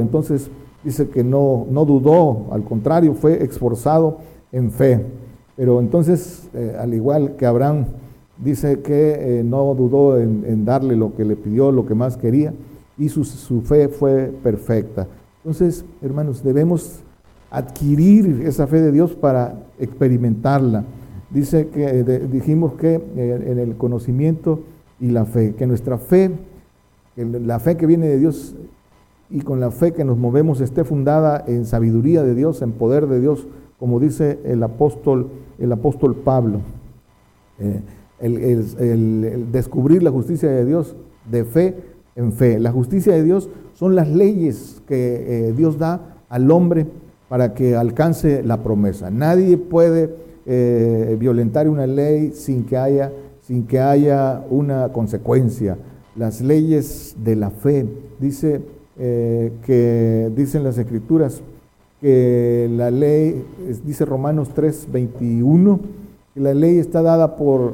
[0.00, 0.50] Entonces
[0.84, 4.18] dice que no, no dudó, al contrario, fue esforzado
[4.52, 5.04] en fe.
[5.56, 7.86] Pero entonces, eh, al igual que Abraham,
[8.38, 12.54] dice que eh, no dudó en, darle lo que le pidió, lo que más quería,
[12.96, 13.24] y su,
[13.62, 15.06] fe fue perfecta.
[15.38, 17.00] Entonces, hermanos, debemos
[17.50, 20.84] adquirir esa fe de Dios para experimentarla.
[21.30, 24.60] Dice que dijimos que eh, en el conocimiento
[24.98, 26.30] y la fe, que nuestra fe,
[27.16, 28.54] la fe que viene de Dios
[29.30, 33.06] y con la fe que nos movemos esté fundada en sabiduría de Dios, en poder
[33.06, 33.46] de Dios,
[33.78, 36.60] como dice el apóstol, el apóstol Pablo.
[37.58, 37.80] Eh,
[38.20, 40.96] el, descubrir la justicia de Dios
[41.30, 41.76] de fe
[42.16, 42.58] en fe.
[42.58, 46.86] La justicia de Dios son las leyes que eh, Dios da al hombre
[47.28, 49.10] para que alcance la promesa.
[49.10, 50.14] Nadie puede
[50.44, 55.78] eh, violentar una ley sin que haya, sin que haya una consecuencia.
[56.16, 57.86] Las leyes de la fe,
[58.18, 58.60] dice
[59.02, 61.40] eh, que dicen las escrituras
[62.02, 63.42] que la ley,
[63.82, 65.80] dice Romanos 3, 21,
[66.34, 67.72] que la ley está dada por,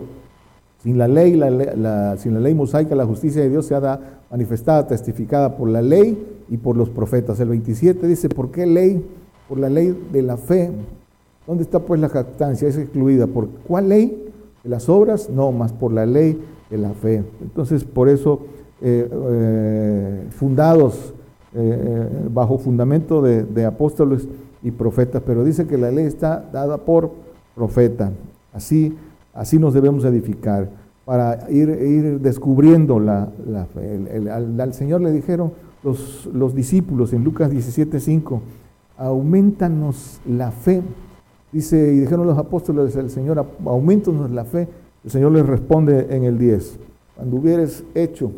[0.85, 4.87] sin la ley, la, sin la ley mosaica, la justicia de Dios se ha manifestada,
[4.87, 7.41] testificada por la ley y por los profetas.
[7.41, 9.05] El 27 dice, ¿por qué ley?
[9.49, 10.71] Por la ley de la fe.
[11.45, 12.69] ¿Dónde está pues la jactancia?
[12.69, 13.27] Es excluida.
[13.27, 14.33] ¿Por cuál ley?
[14.63, 15.29] ¿De las obras?
[15.29, 17.25] No, más por la ley de la fe.
[17.41, 18.41] Entonces, por eso,
[18.81, 21.15] eh, eh, fundados
[21.59, 24.29] eh, bajo fundamento de, apóstoles
[24.63, 27.13] y profetas, pero dice que la ley está dada por
[27.55, 28.13] profeta.
[28.53, 28.95] Así,
[29.33, 30.69] así nos debemos edificar
[31.07, 33.29] para ir, ir descubriendo la,
[33.73, 34.31] fe.
[34.31, 38.41] al, Señor le dijeron los, los discípulos en Lucas 17:5,
[38.99, 40.83] aumentanos la fe.
[41.53, 44.69] Dice, y dijeron los apóstoles al Señor, aumentanos la fe.
[45.05, 46.79] El Señor les responde en el 10,
[47.17, 48.31] cuando hubieres hecho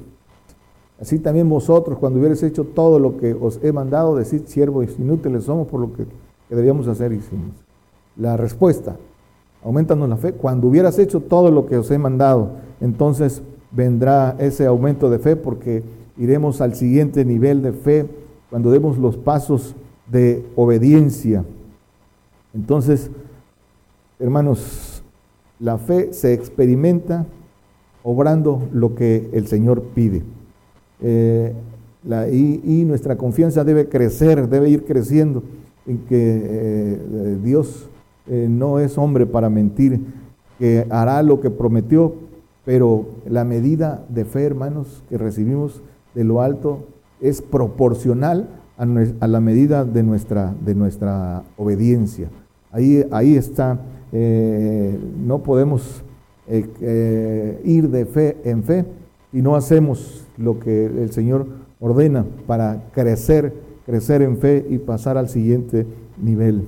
[1.01, 5.45] Así también vosotros, cuando hubierais hecho todo lo que os he mandado, decid, siervos inútiles
[5.45, 6.07] somos por lo que,
[6.51, 7.53] debíamos hacer, hicimos.
[8.17, 8.97] La respuesta,
[9.63, 10.33] aumentanos la fe.
[10.33, 15.37] Cuando hubieras hecho todo lo que os he mandado, entonces vendrá ese aumento de fe
[15.37, 15.85] porque
[16.17, 18.09] iremos al siguiente nivel de fe
[18.51, 19.77] cuando demos los pasos
[20.11, 21.45] de obediencia.
[22.55, 23.11] Entonces,
[24.19, 25.03] hermanos,
[25.61, 27.27] la fe se experimenta
[28.03, 30.23] obrando lo que el Señor pide.
[31.01, 31.55] Eh,
[32.65, 35.43] y, nuestra confianza debe crecer, debe ir creciendo
[35.87, 37.89] en que eh, Dios
[38.29, 40.01] eh, no es hombre para mentir,
[40.59, 42.15] que hará lo que prometió,
[42.65, 45.83] pero la medida de fe, hermanos, que recibimos
[46.15, 46.87] de lo alto
[47.21, 52.29] es proporcional a, la medida de nuestra, de nuestra obediencia.
[52.71, 53.81] Ahí, ahí está,
[54.13, 56.03] no podemos
[56.49, 58.85] ir de fe en fe
[59.33, 61.47] y no hacemos lo que el Señor
[61.81, 63.53] ordena para crecer,
[63.85, 65.87] crecer en fe y pasar al siguiente
[66.23, 66.65] nivel.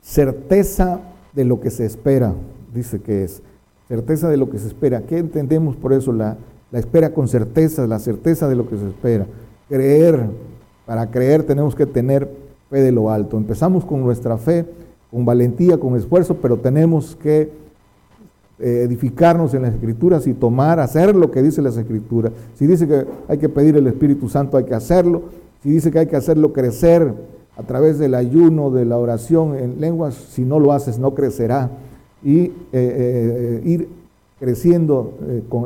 [0.00, 1.00] Certeza
[1.34, 2.34] de lo que se espera,
[2.74, 3.42] dice que es.
[3.88, 5.02] Certeza de lo que se espera.
[5.02, 6.12] ¿Qué entendemos por eso?
[6.12, 6.36] La,
[6.70, 9.26] la espera con certeza, la certeza de lo que se espera.
[9.68, 10.26] Creer.
[10.86, 12.28] Para creer tenemos que tener
[12.70, 13.36] fe de lo alto.
[13.36, 14.64] Empezamos con nuestra fe,
[15.10, 17.50] con valentía, con esfuerzo, pero tenemos que
[18.62, 22.32] eh, edificarnos en las escrituras y tomar, hacer lo que dice las escrituras.
[22.56, 25.22] Si dice que hay que pedir el Espíritu Santo, hay que hacerlo.
[25.62, 27.14] Si dice que hay que hacerlo crecer
[27.56, 31.70] a través del ayuno, de la oración en lenguas, si no lo haces no crecerá.
[32.22, 33.88] Y eh, eh, ir
[34.38, 35.14] creciendo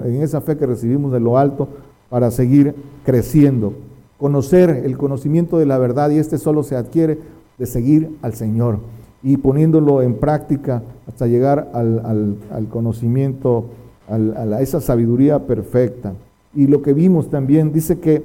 [0.04, 1.68] en esa fe que recibimos de lo alto
[2.10, 3.72] para seguir creciendo.
[4.18, 7.18] Conocer el conocimiento de la verdad y este solo se adquiere
[7.58, 8.78] de seguir al Señor
[9.24, 13.70] y poniéndolo en práctica hasta llegar al, conocimiento,
[14.06, 16.12] a esa sabiduría perfecta.
[16.54, 18.22] Y lo que vimos también dice que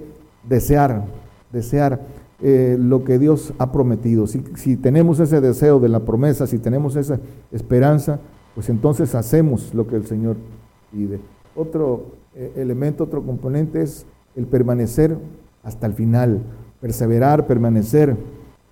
[0.47, 1.05] desear,
[1.53, 2.01] desear
[2.41, 4.27] eh, lo que Dios ha prometido.
[4.27, 7.17] Si, tenemos ese deseo de la promesa, si tenemos esa
[7.51, 8.19] esperanza,
[8.53, 10.35] pues entonces hacemos lo que el Señor
[10.91, 11.21] pide.
[11.55, 15.17] Otro eh, elemento, otro componente es el permanecer
[15.63, 16.41] hasta el final,
[16.81, 18.17] perseverar, permanecer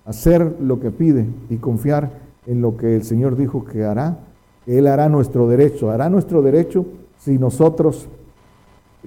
[0.08, 2.10] hacer lo que pide y confiar
[2.46, 4.18] en lo que el Señor dijo que hará.
[4.66, 6.86] Él hará nuestro derecho, hará nuestro derecho
[7.18, 8.08] si nosotros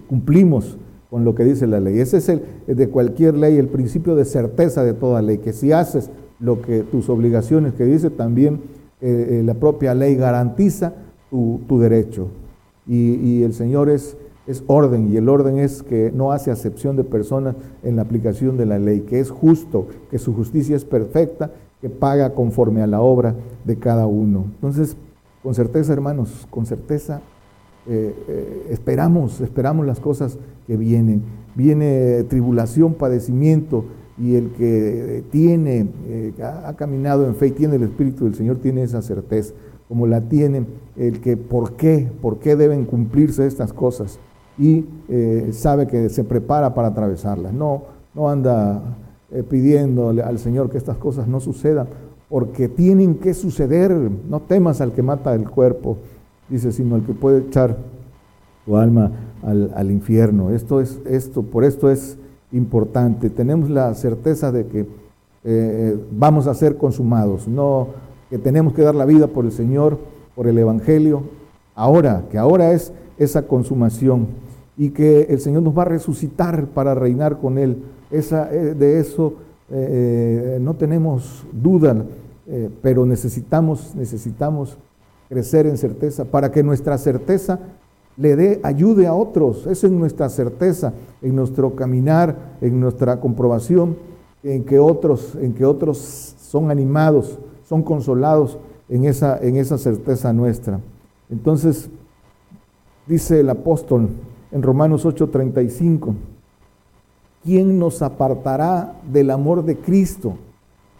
[0.07, 0.77] cumplimos
[1.09, 1.99] con lo que dice la ley.
[1.99, 5.71] Ese es el de cualquier ley, el principio de certeza de toda ley, que si
[5.71, 8.61] haces lo que tus obligaciones que dice, también
[9.01, 10.93] eh, eh, la propia ley garantiza
[11.31, 12.27] tu, derecho.
[12.85, 17.03] y el Señor es es orden y el orden es que no hace acepción de
[17.03, 21.51] personas en la aplicación de la ley, que es justo, que su justicia es perfecta,
[21.79, 24.45] que paga conforme a la obra de cada uno.
[24.55, 24.97] Entonces,
[25.43, 27.21] con certeza, hermanos, con certeza
[27.87, 31.23] eh, eh, esperamos, esperamos las cosas que vienen.
[31.55, 33.85] Viene tribulación, padecimiento,
[34.17, 38.57] y el que tiene, eh, ha caminado en fe y tiene el Espíritu del Señor,
[38.57, 39.53] tiene esa certeza,
[39.87, 44.19] como la tiene el que por qué, por qué deben cumplirse estas cosas
[44.57, 47.53] y eh, sabe que se prepara para atravesarlas.
[47.53, 47.83] No,
[48.13, 48.81] no anda
[49.31, 51.87] eh, pidiéndole al Señor que estas cosas no sucedan,
[52.29, 53.91] porque tienen que suceder.
[54.29, 55.97] No temas al que mata el cuerpo,
[56.49, 57.77] dice, sino al que puede echar
[58.65, 59.11] tu alma
[59.43, 60.51] al, infierno.
[60.51, 62.17] Esto es, esto, por esto es
[62.51, 63.29] importante.
[63.29, 64.87] Tenemos la certeza de que
[65.43, 67.87] eh, vamos a ser consumados, no
[68.29, 69.97] que tenemos que dar la vida por el Señor,
[70.35, 71.23] por el Evangelio,
[71.75, 74.27] ahora, que ahora es esa consumación
[74.77, 77.83] y que el Señor nos va a resucitar para reinar con Él.
[78.09, 79.35] Esa, eh, de eso
[79.69, 82.03] eh, no tenemos duda,
[82.47, 84.77] eh, pero necesitamos, necesitamos
[85.29, 87.59] crecer en certeza para que nuestra certeza
[88.17, 89.65] le dé, ayude a otros.
[89.67, 93.95] Eso es nuestra certeza, en nuestro caminar, en nuestra comprobación,
[94.43, 98.57] en que otros, en que otros son animados, son consolados
[98.89, 100.79] en esa, en esa certeza nuestra.
[101.29, 101.89] Entonces,
[103.07, 104.09] dice el apóstol
[104.51, 106.13] en Romanos 8:35,
[107.43, 110.35] ¿quién nos apartará del amor de Cristo?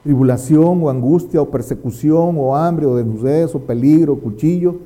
[0.03, 4.77] Tribulación o angustia o persecución o hambre o desnudez o peligro cuchillo.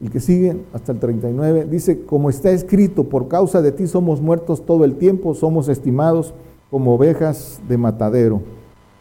[0.00, 4.20] El que sigue hasta el 39 dice, como está escrito, por causa de ti somos
[4.20, 6.34] muertos todo el tiempo, somos estimados
[6.72, 8.42] como ovejas de matadero.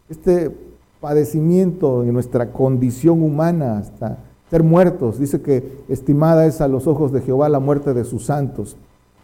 [0.09, 0.55] Este
[0.99, 4.19] padecimiento en nuestra condición humana hasta
[4.51, 5.17] ser muertos.
[5.17, 8.75] Dice que estimada es a los ojos de Jehová la muerte de sus santos.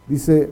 [0.08, 0.50] Dice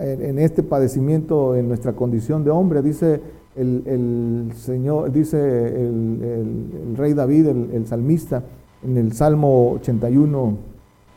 [0.00, 3.20] en este padecimiento, en nuestra condición de hombre, dice
[3.54, 8.42] el, Señor, dice el, rey David, el, salmista,
[8.84, 10.56] en el Salmo 81,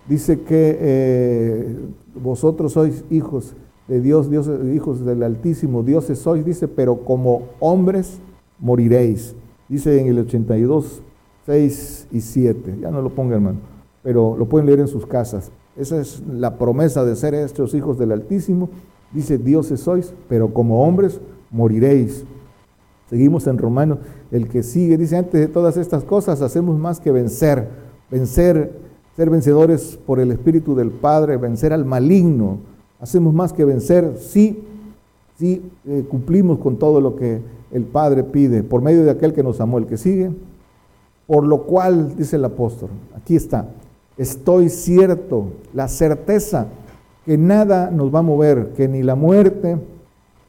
[0.07, 1.77] dice que eh,
[2.13, 3.55] vosotros sois hijos
[3.87, 8.19] de Dios, Dios, hijos del Altísimo, dioses sois, dice, pero como hombres
[8.59, 9.35] moriréis.
[9.67, 11.01] Dice en el 82,
[11.49, 12.77] 6 y 7.
[12.79, 13.57] Ya no lo ponga, hermano,
[14.03, 15.51] pero lo pueden leer en sus casas.
[15.75, 18.69] Esa es la promesa de ser estos hijos del Altísimo.
[19.11, 21.19] Dice, dioses sois, pero como hombres
[21.49, 22.23] moriréis.
[23.09, 23.97] Seguimos en Romanos,
[24.29, 27.67] el que sigue, dice, antes de todas estas cosas hacemos más que vencer,
[28.11, 28.71] vencer,
[29.15, 32.59] ser vencedores por el Espíritu del Padre, vencer al maligno.
[32.99, 34.63] Hacemos más que vencer si,
[35.39, 37.41] si eh, cumplimos con todo lo que
[37.71, 40.29] el Padre pide por medio de aquel que nos amó, el que sigue,
[41.29, 43.67] por lo cual, dice el apóstol, aquí está,
[44.17, 46.65] estoy cierto, la certeza
[47.23, 49.77] que nada nos va a mover, que ni la muerte,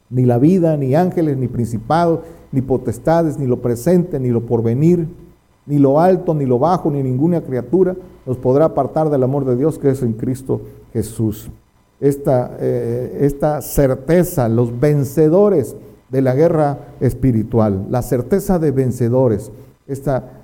[0.09, 2.21] ni la vida, ni ángeles, ni principados,
[2.51, 5.07] ni potestades, ni lo presente, ni lo porvenir,
[5.67, 9.55] ni lo alto, ni lo bajo, ni ninguna criatura nos podrá apartar del amor de
[9.57, 10.61] Dios que es en Cristo
[10.93, 11.51] Jesús.
[11.99, 15.75] Esta, eh, esta certeza, los vencedores
[16.09, 19.51] de la guerra espiritual, la certeza de vencedores,
[19.85, 20.40] esta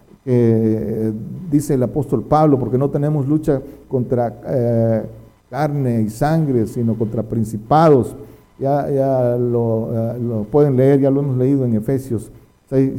[1.49, 5.03] dice el apóstol Pablo, porque no tenemos lucha contra eh,
[5.49, 8.15] carne y sangre, sino contra principados.
[8.59, 12.31] Ya, ya lo, eh, pueden leer, ya lo hemos leído en Efesios
[12.69, 12.91] 6,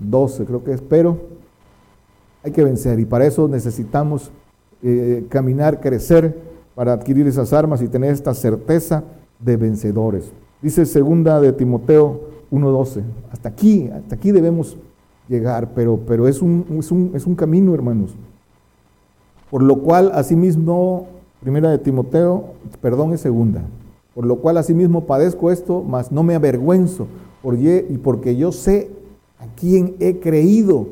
[0.00, 1.18] 12, creo que es, pero
[2.42, 4.32] hay que vencer y para eso necesitamos
[4.82, 6.36] eh, caminar, crecer
[6.74, 9.04] para adquirir esas armas y tener esta certeza
[9.38, 10.32] de vencedores.
[10.62, 12.20] Dice segunda de Timoteo
[12.50, 14.76] 1.12, hasta aquí, hasta aquí debemos
[15.30, 18.10] llegar, pero, pero es, un, es, un, es un camino, hermanos.
[19.50, 21.06] Por lo cual, asimismo,
[21.40, 23.62] primera de Timoteo, perdón, es segunda.
[24.14, 27.06] Por lo cual, asimismo, padezco esto, mas no me avergüenzo,
[27.42, 28.90] y porque yo sé
[29.38, 30.88] a quién he creído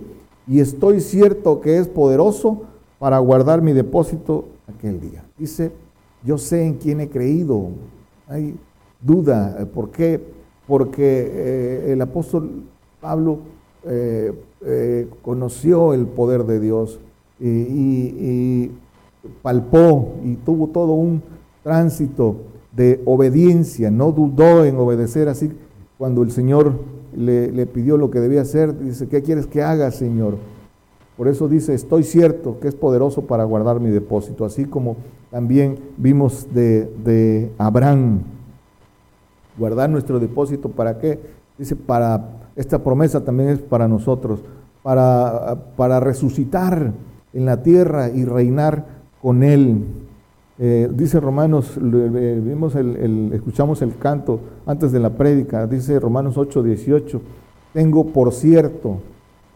[0.47, 2.63] y estoy cierto que es poderoso
[2.99, 5.25] para guardar mi depósito aquel día.
[5.37, 5.73] Dice,
[6.25, 7.69] yo sé en quién he creído.
[8.27, 8.57] Hay
[9.03, 9.69] duda.
[9.75, 10.21] ¿Por qué?
[10.67, 12.63] Porque eh, el apóstol
[13.01, 13.41] Pablo
[13.85, 14.33] eh,
[14.65, 16.99] eh, conoció el poder de Dios
[17.41, 18.71] y,
[19.43, 21.23] palpó y tuvo todo un
[21.63, 22.37] tránsito
[22.73, 25.53] de obediencia, no dudó en obedecer así
[25.99, 26.73] cuando el Señor
[27.17, 30.37] le, pidió lo que debía hacer, dice, ¿qué quieres que haga, Señor?
[31.17, 34.97] Por eso dice, estoy cierto que es poderoso para guardar mi depósito, así como
[35.31, 38.21] también vimos de, de Abraham.
[39.59, 41.19] Guardar nuestro depósito, ¿para qué?
[41.59, 44.41] Dice, para, esta promesa también es para nosotros,
[44.83, 46.93] para, para resucitar
[47.33, 48.85] en la tierra y reinar
[49.23, 49.85] con Él.
[50.59, 56.65] Eh, dice Romanos, vimos el, escuchamos el canto antes de la prédica, dice Romanos 8,
[56.65, 57.21] 18,
[57.73, 58.99] tengo por cierto,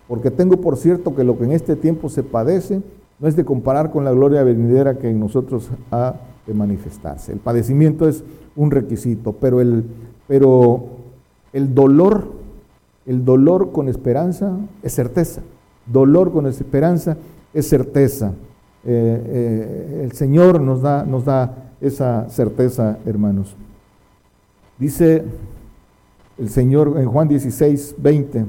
[0.07, 2.82] porque tengo por cierto que lo que en este tiempo se padece
[3.18, 6.14] no es de comparar con la gloria venidera que en nosotros ha
[6.46, 7.32] de manifestarse.
[7.32, 8.22] El padecimiento es
[8.55, 9.84] un requisito, pero el,
[10.28, 10.84] pero
[11.53, 12.41] el dolor,
[13.07, 15.42] el dolor con esperanza es certeza.
[15.86, 17.16] Dolor con esperanza
[17.53, 18.32] es certeza.
[18.84, 23.57] Eh, eh, el Señor nos da, nos da esa certeza, hermanos.
[24.78, 25.24] Dice
[26.38, 28.46] el Señor en Juan 16, 20,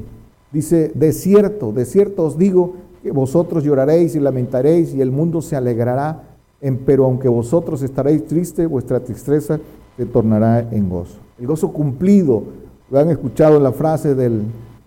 [0.52, 5.42] dice, de cierto, de cierto os digo que vosotros lloraréis y lamentaréis y el mundo
[5.42, 6.24] se alegrará,
[6.62, 9.60] en, pero aunque vosotros estaréis tristes, vuestra tristeza
[9.98, 11.20] se tornará en gozo.
[11.38, 12.44] El gozo cumplido,
[12.90, 14.44] lo han escuchado la frase del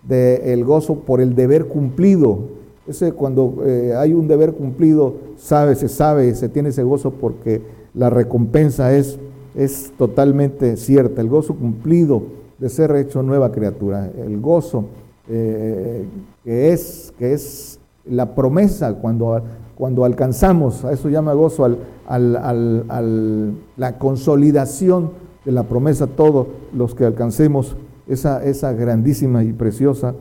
[0.08, 2.56] de el gozo por el deber cumplido.
[2.86, 7.60] Ese cuando eh, hay un deber cumplido, sabe, se sabe, se tiene ese gozo porque
[7.94, 9.18] la recompensa es,
[9.56, 11.20] es totalmente cierta.
[11.20, 12.22] El gozo cumplido
[12.58, 14.10] de ser hecho nueva criatura.
[14.16, 14.84] El gozo
[15.28, 16.04] eh,
[16.44, 19.42] que, es, que es la promesa cuando,
[19.74, 25.10] cuando alcanzamos, a eso llama gozo, al, al, la consolidación
[25.44, 27.76] de la promesa, todos los que alcancemos
[28.08, 30.14] esa, esa grandísima y preciosa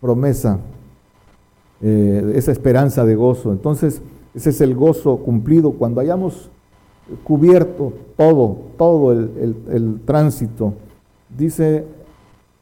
[0.00, 0.60] promesa
[1.80, 3.52] eh, esa esperanza de gozo.
[3.52, 4.02] Entonces,
[4.34, 6.50] ese es el gozo cumplido cuando hayamos
[7.22, 10.74] cubierto todo, todo el, tránsito.
[11.36, 11.84] Dice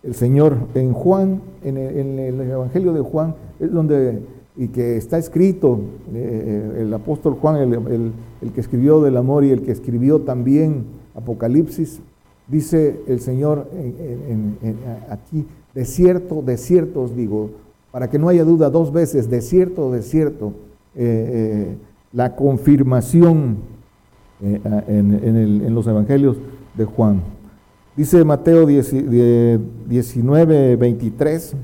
[0.02, 4.22] el Señor en Juan, en el, Evangelio de Juan, es donde,
[4.54, 5.80] y que está escrito,
[6.14, 12.00] eh, el apóstol Juan, el, que escribió del amor y el que escribió también Apocalipsis,
[12.48, 13.68] dice el Señor
[15.10, 17.50] aquí, de cierto, de cierto os digo,
[17.92, 20.52] para que no haya duda dos veces, de cierto, de cierto,
[20.94, 21.76] eh, eh,
[22.12, 23.56] la confirmación
[24.42, 26.36] eh, en, los evangelios
[26.74, 27.22] de Juan.
[27.96, 31.54] Dice Mateo 19, 23,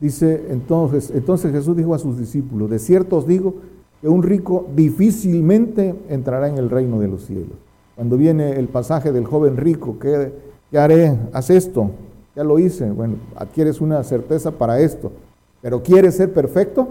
[0.00, 3.56] dice entonces, entonces Jesús dijo a sus discípulos, de cierto os digo
[4.00, 7.63] que un rico difícilmente entrará en el reino de los cielos.
[7.94, 10.32] Cuando viene el pasaje del joven rico, ¿qué,
[10.76, 11.16] haré?
[11.32, 11.90] Haz esto,
[12.34, 12.90] ya lo hice.
[12.90, 15.12] Bueno, adquieres una certeza para esto.
[15.62, 16.88] Pero ¿quieres ser perfecto?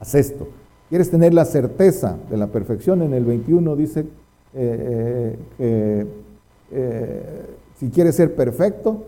[0.00, 0.48] Haz esto.
[0.88, 3.02] ¿Quieres tener la certeza de la perfección?
[3.02, 4.06] En el 21 dice
[4.54, 6.06] eh, que
[6.70, 7.46] eh,
[7.76, 9.04] si quieres ser perfecto,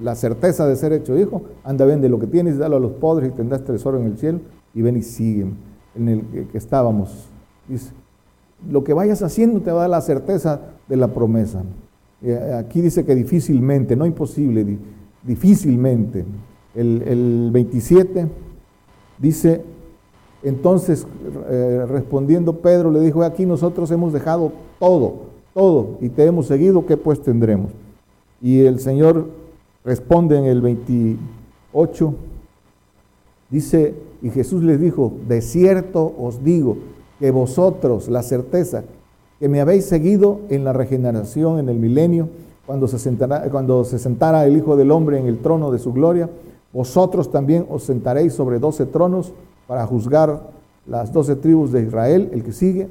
[0.00, 3.30] la certeza de ser hecho hijo, anda, vende lo que tienes, dalo a los pobres
[3.30, 4.40] y tendrás tesoro en el cielo
[4.74, 5.46] y ven y sigue
[5.94, 7.28] en el que, estábamos.
[7.68, 7.92] Dice,
[8.70, 11.62] lo que vayas haciendo te va a dar la certeza de la promesa.
[12.22, 14.78] Eh, aquí dice que difícilmente, no imposible,
[15.22, 16.24] difícilmente.
[16.74, 18.28] El, el 27
[19.18, 19.62] dice,
[20.42, 21.06] entonces
[21.48, 25.14] eh, respondiendo Pedro le dijo, aquí nosotros hemos dejado todo,
[25.54, 27.70] todo, y te hemos seguido, ¿qué pues tendremos?
[28.42, 29.28] Y el Señor
[29.84, 32.14] responde en el 28,
[33.50, 36.76] dice, y Jesús les dijo, de cierto os digo
[37.18, 38.84] que vosotros, la certeza,
[39.38, 42.28] que me habéis seguido en la regeneración, en el milenio,
[42.66, 45.92] cuando se, sentará, cuando se sentara el Hijo del Hombre en el trono de su
[45.92, 46.30] gloria,
[46.72, 49.32] vosotros también os sentaréis sobre doce tronos
[49.66, 50.42] para juzgar
[50.86, 52.88] las doce tribus de Israel, el que sigue,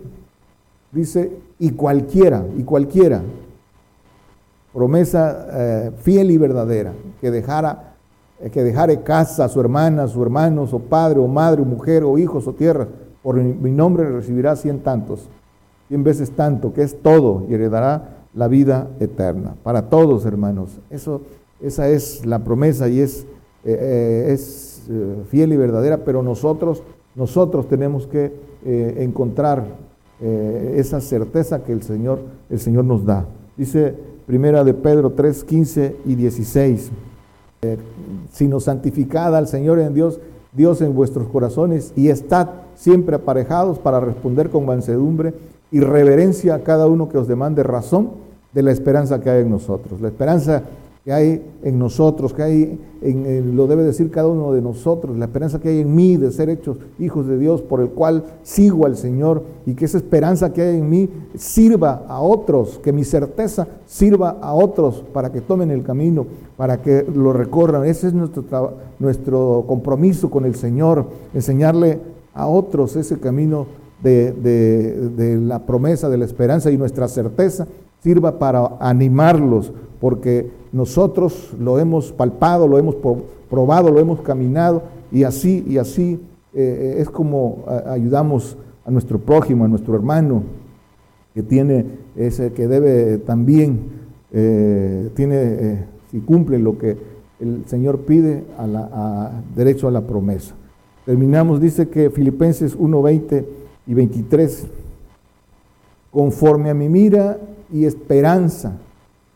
[0.91, 3.21] dice, y cualquiera, y cualquiera,
[4.73, 7.95] promesa eh, fiel y verdadera, que dejara,
[8.39, 12.03] eh, que dejare casa, a su hermana, su hermanos, o padre, o madre, o mujer,
[12.03, 12.87] o hijos, o tierra,
[13.23, 15.29] por mi nombre recibirá cien tantos
[15.87, 19.55] cien veces tanto, que es todo, y heredará la vida eterna.
[19.63, 20.79] Para todos, hermanos.
[20.89, 21.21] Eso,
[21.61, 23.27] esa es la promesa y es,
[23.63, 26.83] eh, eh, es eh, fiel y verdadera, pero nosotros,
[27.15, 29.65] nosotros tenemos que encontrar
[30.21, 32.19] esa certeza que el Señor,
[32.49, 33.25] el Señor nos da.
[33.57, 33.93] Dice
[34.25, 36.91] Primera de Pedro 3, 15 y 16.
[38.31, 40.21] sino santificada al Señor en Dios,
[40.53, 45.33] Dios en vuestros corazones, y estad siempre aparejados para responder con mansedumbre
[45.71, 48.11] y reverencia a cada uno que os demande razón
[48.53, 49.99] de la esperanza que hay en nosotros.
[49.99, 50.63] La esperanza
[51.03, 55.25] que hay en nosotros, que hay en, lo debe decir cada uno de nosotros, la
[55.25, 58.85] esperanza que hay en mí de ser hechos hijos de Dios, por el cual sigo
[58.85, 63.03] al Señor, y que esa esperanza que hay en mí sirva a otros, que mi
[63.03, 66.25] certeza sirva a otros para que tomen el camino,
[66.55, 67.85] para que lo recorran.
[67.85, 68.45] Ese es nuestro,
[68.99, 71.99] nuestro compromiso con el Señor, enseñarle
[72.33, 73.67] a otros ese camino
[74.03, 77.67] de, la promesa, de la esperanza y nuestra certeza
[78.03, 82.95] sirva para animarlos, porque nosotros lo hemos palpado, lo hemos
[83.49, 86.19] probado, lo hemos caminado, y así, y así
[86.53, 90.43] eh, es como ayudamos a nuestro prójimo, a nuestro hermano,
[91.33, 91.85] que tiene
[92.17, 93.79] ese, que debe también,
[94.33, 96.97] eh, tiene, eh, si cumple lo que
[97.39, 100.55] el Señor pide, a la, derecho a la promesa.
[101.05, 103.45] Terminamos, dice que Filipenses 1.20
[103.87, 104.67] y 23,
[106.11, 107.37] conforme a mi mira
[107.73, 108.77] y esperanza,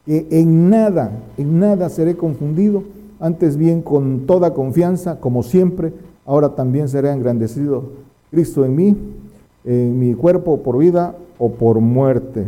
[0.05, 2.83] que en nada, en nada seré confundido,
[3.19, 5.91] antes bien con toda confianza, como siempre,
[6.25, 7.83] ahora también será engrandecido
[8.31, 8.97] Cristo en mí,
[9.65, 12.47] en mi cuerpo por vida o por muerte.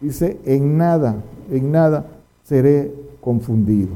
[0.00, 1.16] Dice, en nada,
[1.50, 2.06] en nada
[2.44, 3.90] seré confundido.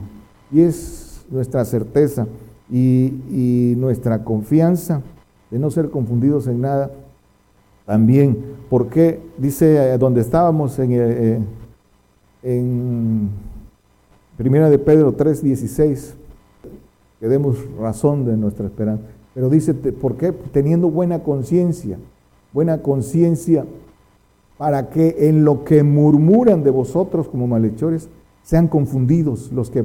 [0.50, 2.26] Y es nuestra certeza
[2.70, 5.02] y, y nuestra confianza
[5.50, 6.90] de no ser confundidos en nada.
[7.88, 8.36] También,
[8.68, 11.40] porque dice eh, donde estábamos en, eh, eh,
[12.42, 13.30] en
[14.36, 16.12] Primera de Pedro 3:16,
[17.18, 19.04] que demos razón de nuestra esperanza.
[19.32, 20.32] Pero dice, ¿por qué?
[20.32, 21.96] Teniendo buena conciencia,
[22.52, 23.64] buena conciencia
[24.58, 28.10] para que en lo que murmuran de vosotros como malhechores
[28.42, 29.82] sean confundidos los que,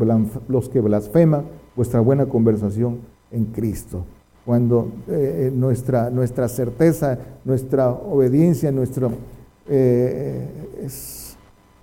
[0.49, 1.45] los que blasfeman
[1.77, 2.97] vuestra buena conversación
[3.31, 4.03] en Cristo
[4.45, 9.11] cuando eh, nuestra, nuestra certeza, nuestra obediencia, nuestro,
[9.69, 10.47] eh,
[10.83, 11.37] es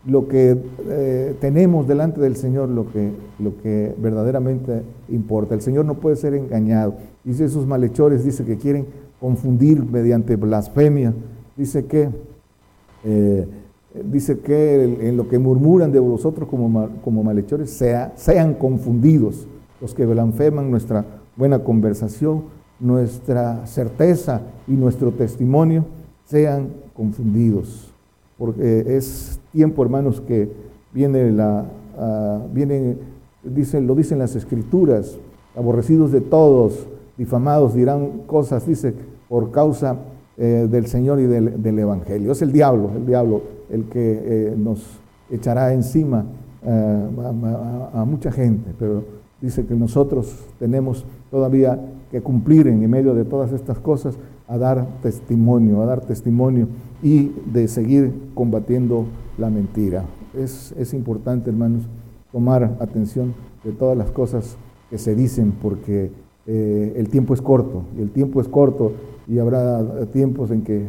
[0.07, 0.57] lo que
[0.89, 5.55] eh, tenemos delante del Señor, lo que, lo que verdaderamente importa.
[5.55, 6.95] El Señor no puede ser engañado.
[7.25, 8.87] Dice esos malhechores, dice que quieren
[9.19, 11.15] confundir mediante blasfemia.
[11.57, 12.09] Dice que,
[14.05, 19.47] dice que en lo que murmuran de vosotros como, como malhechores, sea, sean confundidos
[19.83, 21.05] los que blasfeman nuestra
[21.41, 22.45] buena conversación,
[22.79, 25.87] nuestra certeza y nuestro testimonio
[26.27, 27.95] sean confundidos.
[28.37, 30.53] Porque es tiempo, hermanos, que
[30.93, 31.65] viene la,
[31.99, 32.99] uh, viene,
[33.43, 35.19] dicen, lo dicen las escrituras,
[35.57, 36.87] aborrecidos de todos,
[37.17, 38.95] difamados, dirán cosas, dice,
[39.27, 39.97] por causa
[40.37, 42.33] eh, del Señor y del, Evangelio.
[42.33, 44.85] Es el diablo, el diablo, el que eh, nos
[45.31, 46.27] echará encima
[46.63, 47.09] eh,
[47.95, 49.05] a mucha gente, pero
[49.41, 51.79] dice que nosotros tenemos todavía
[52.11, 54.17] que cumplir en medio de todas estas cosas
[54.49, 56.67] a dar testimonio, a dar testimonio
[57.03, 59.07] y de seguir combatiendo
[59.39, 60.05] la mentira.
[60.37, 61.83] Es, es importante, hermanos,
[62.33, 64.57] tomar atención de todas las cosas
[64.89, 66.11] que se dicen porque
[66.47, 68.93] eh, el tiempo es corto, y el tiempo es corto
[69.29, 70.87] y habrá tiempos en que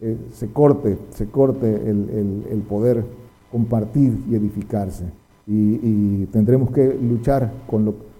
[0.00, 3.04] eh, se corte, se corte el, el poder
[3.50, 5.06] compartir y edificarse
[5.50, 7.94] y, tendremos que luchar con lo,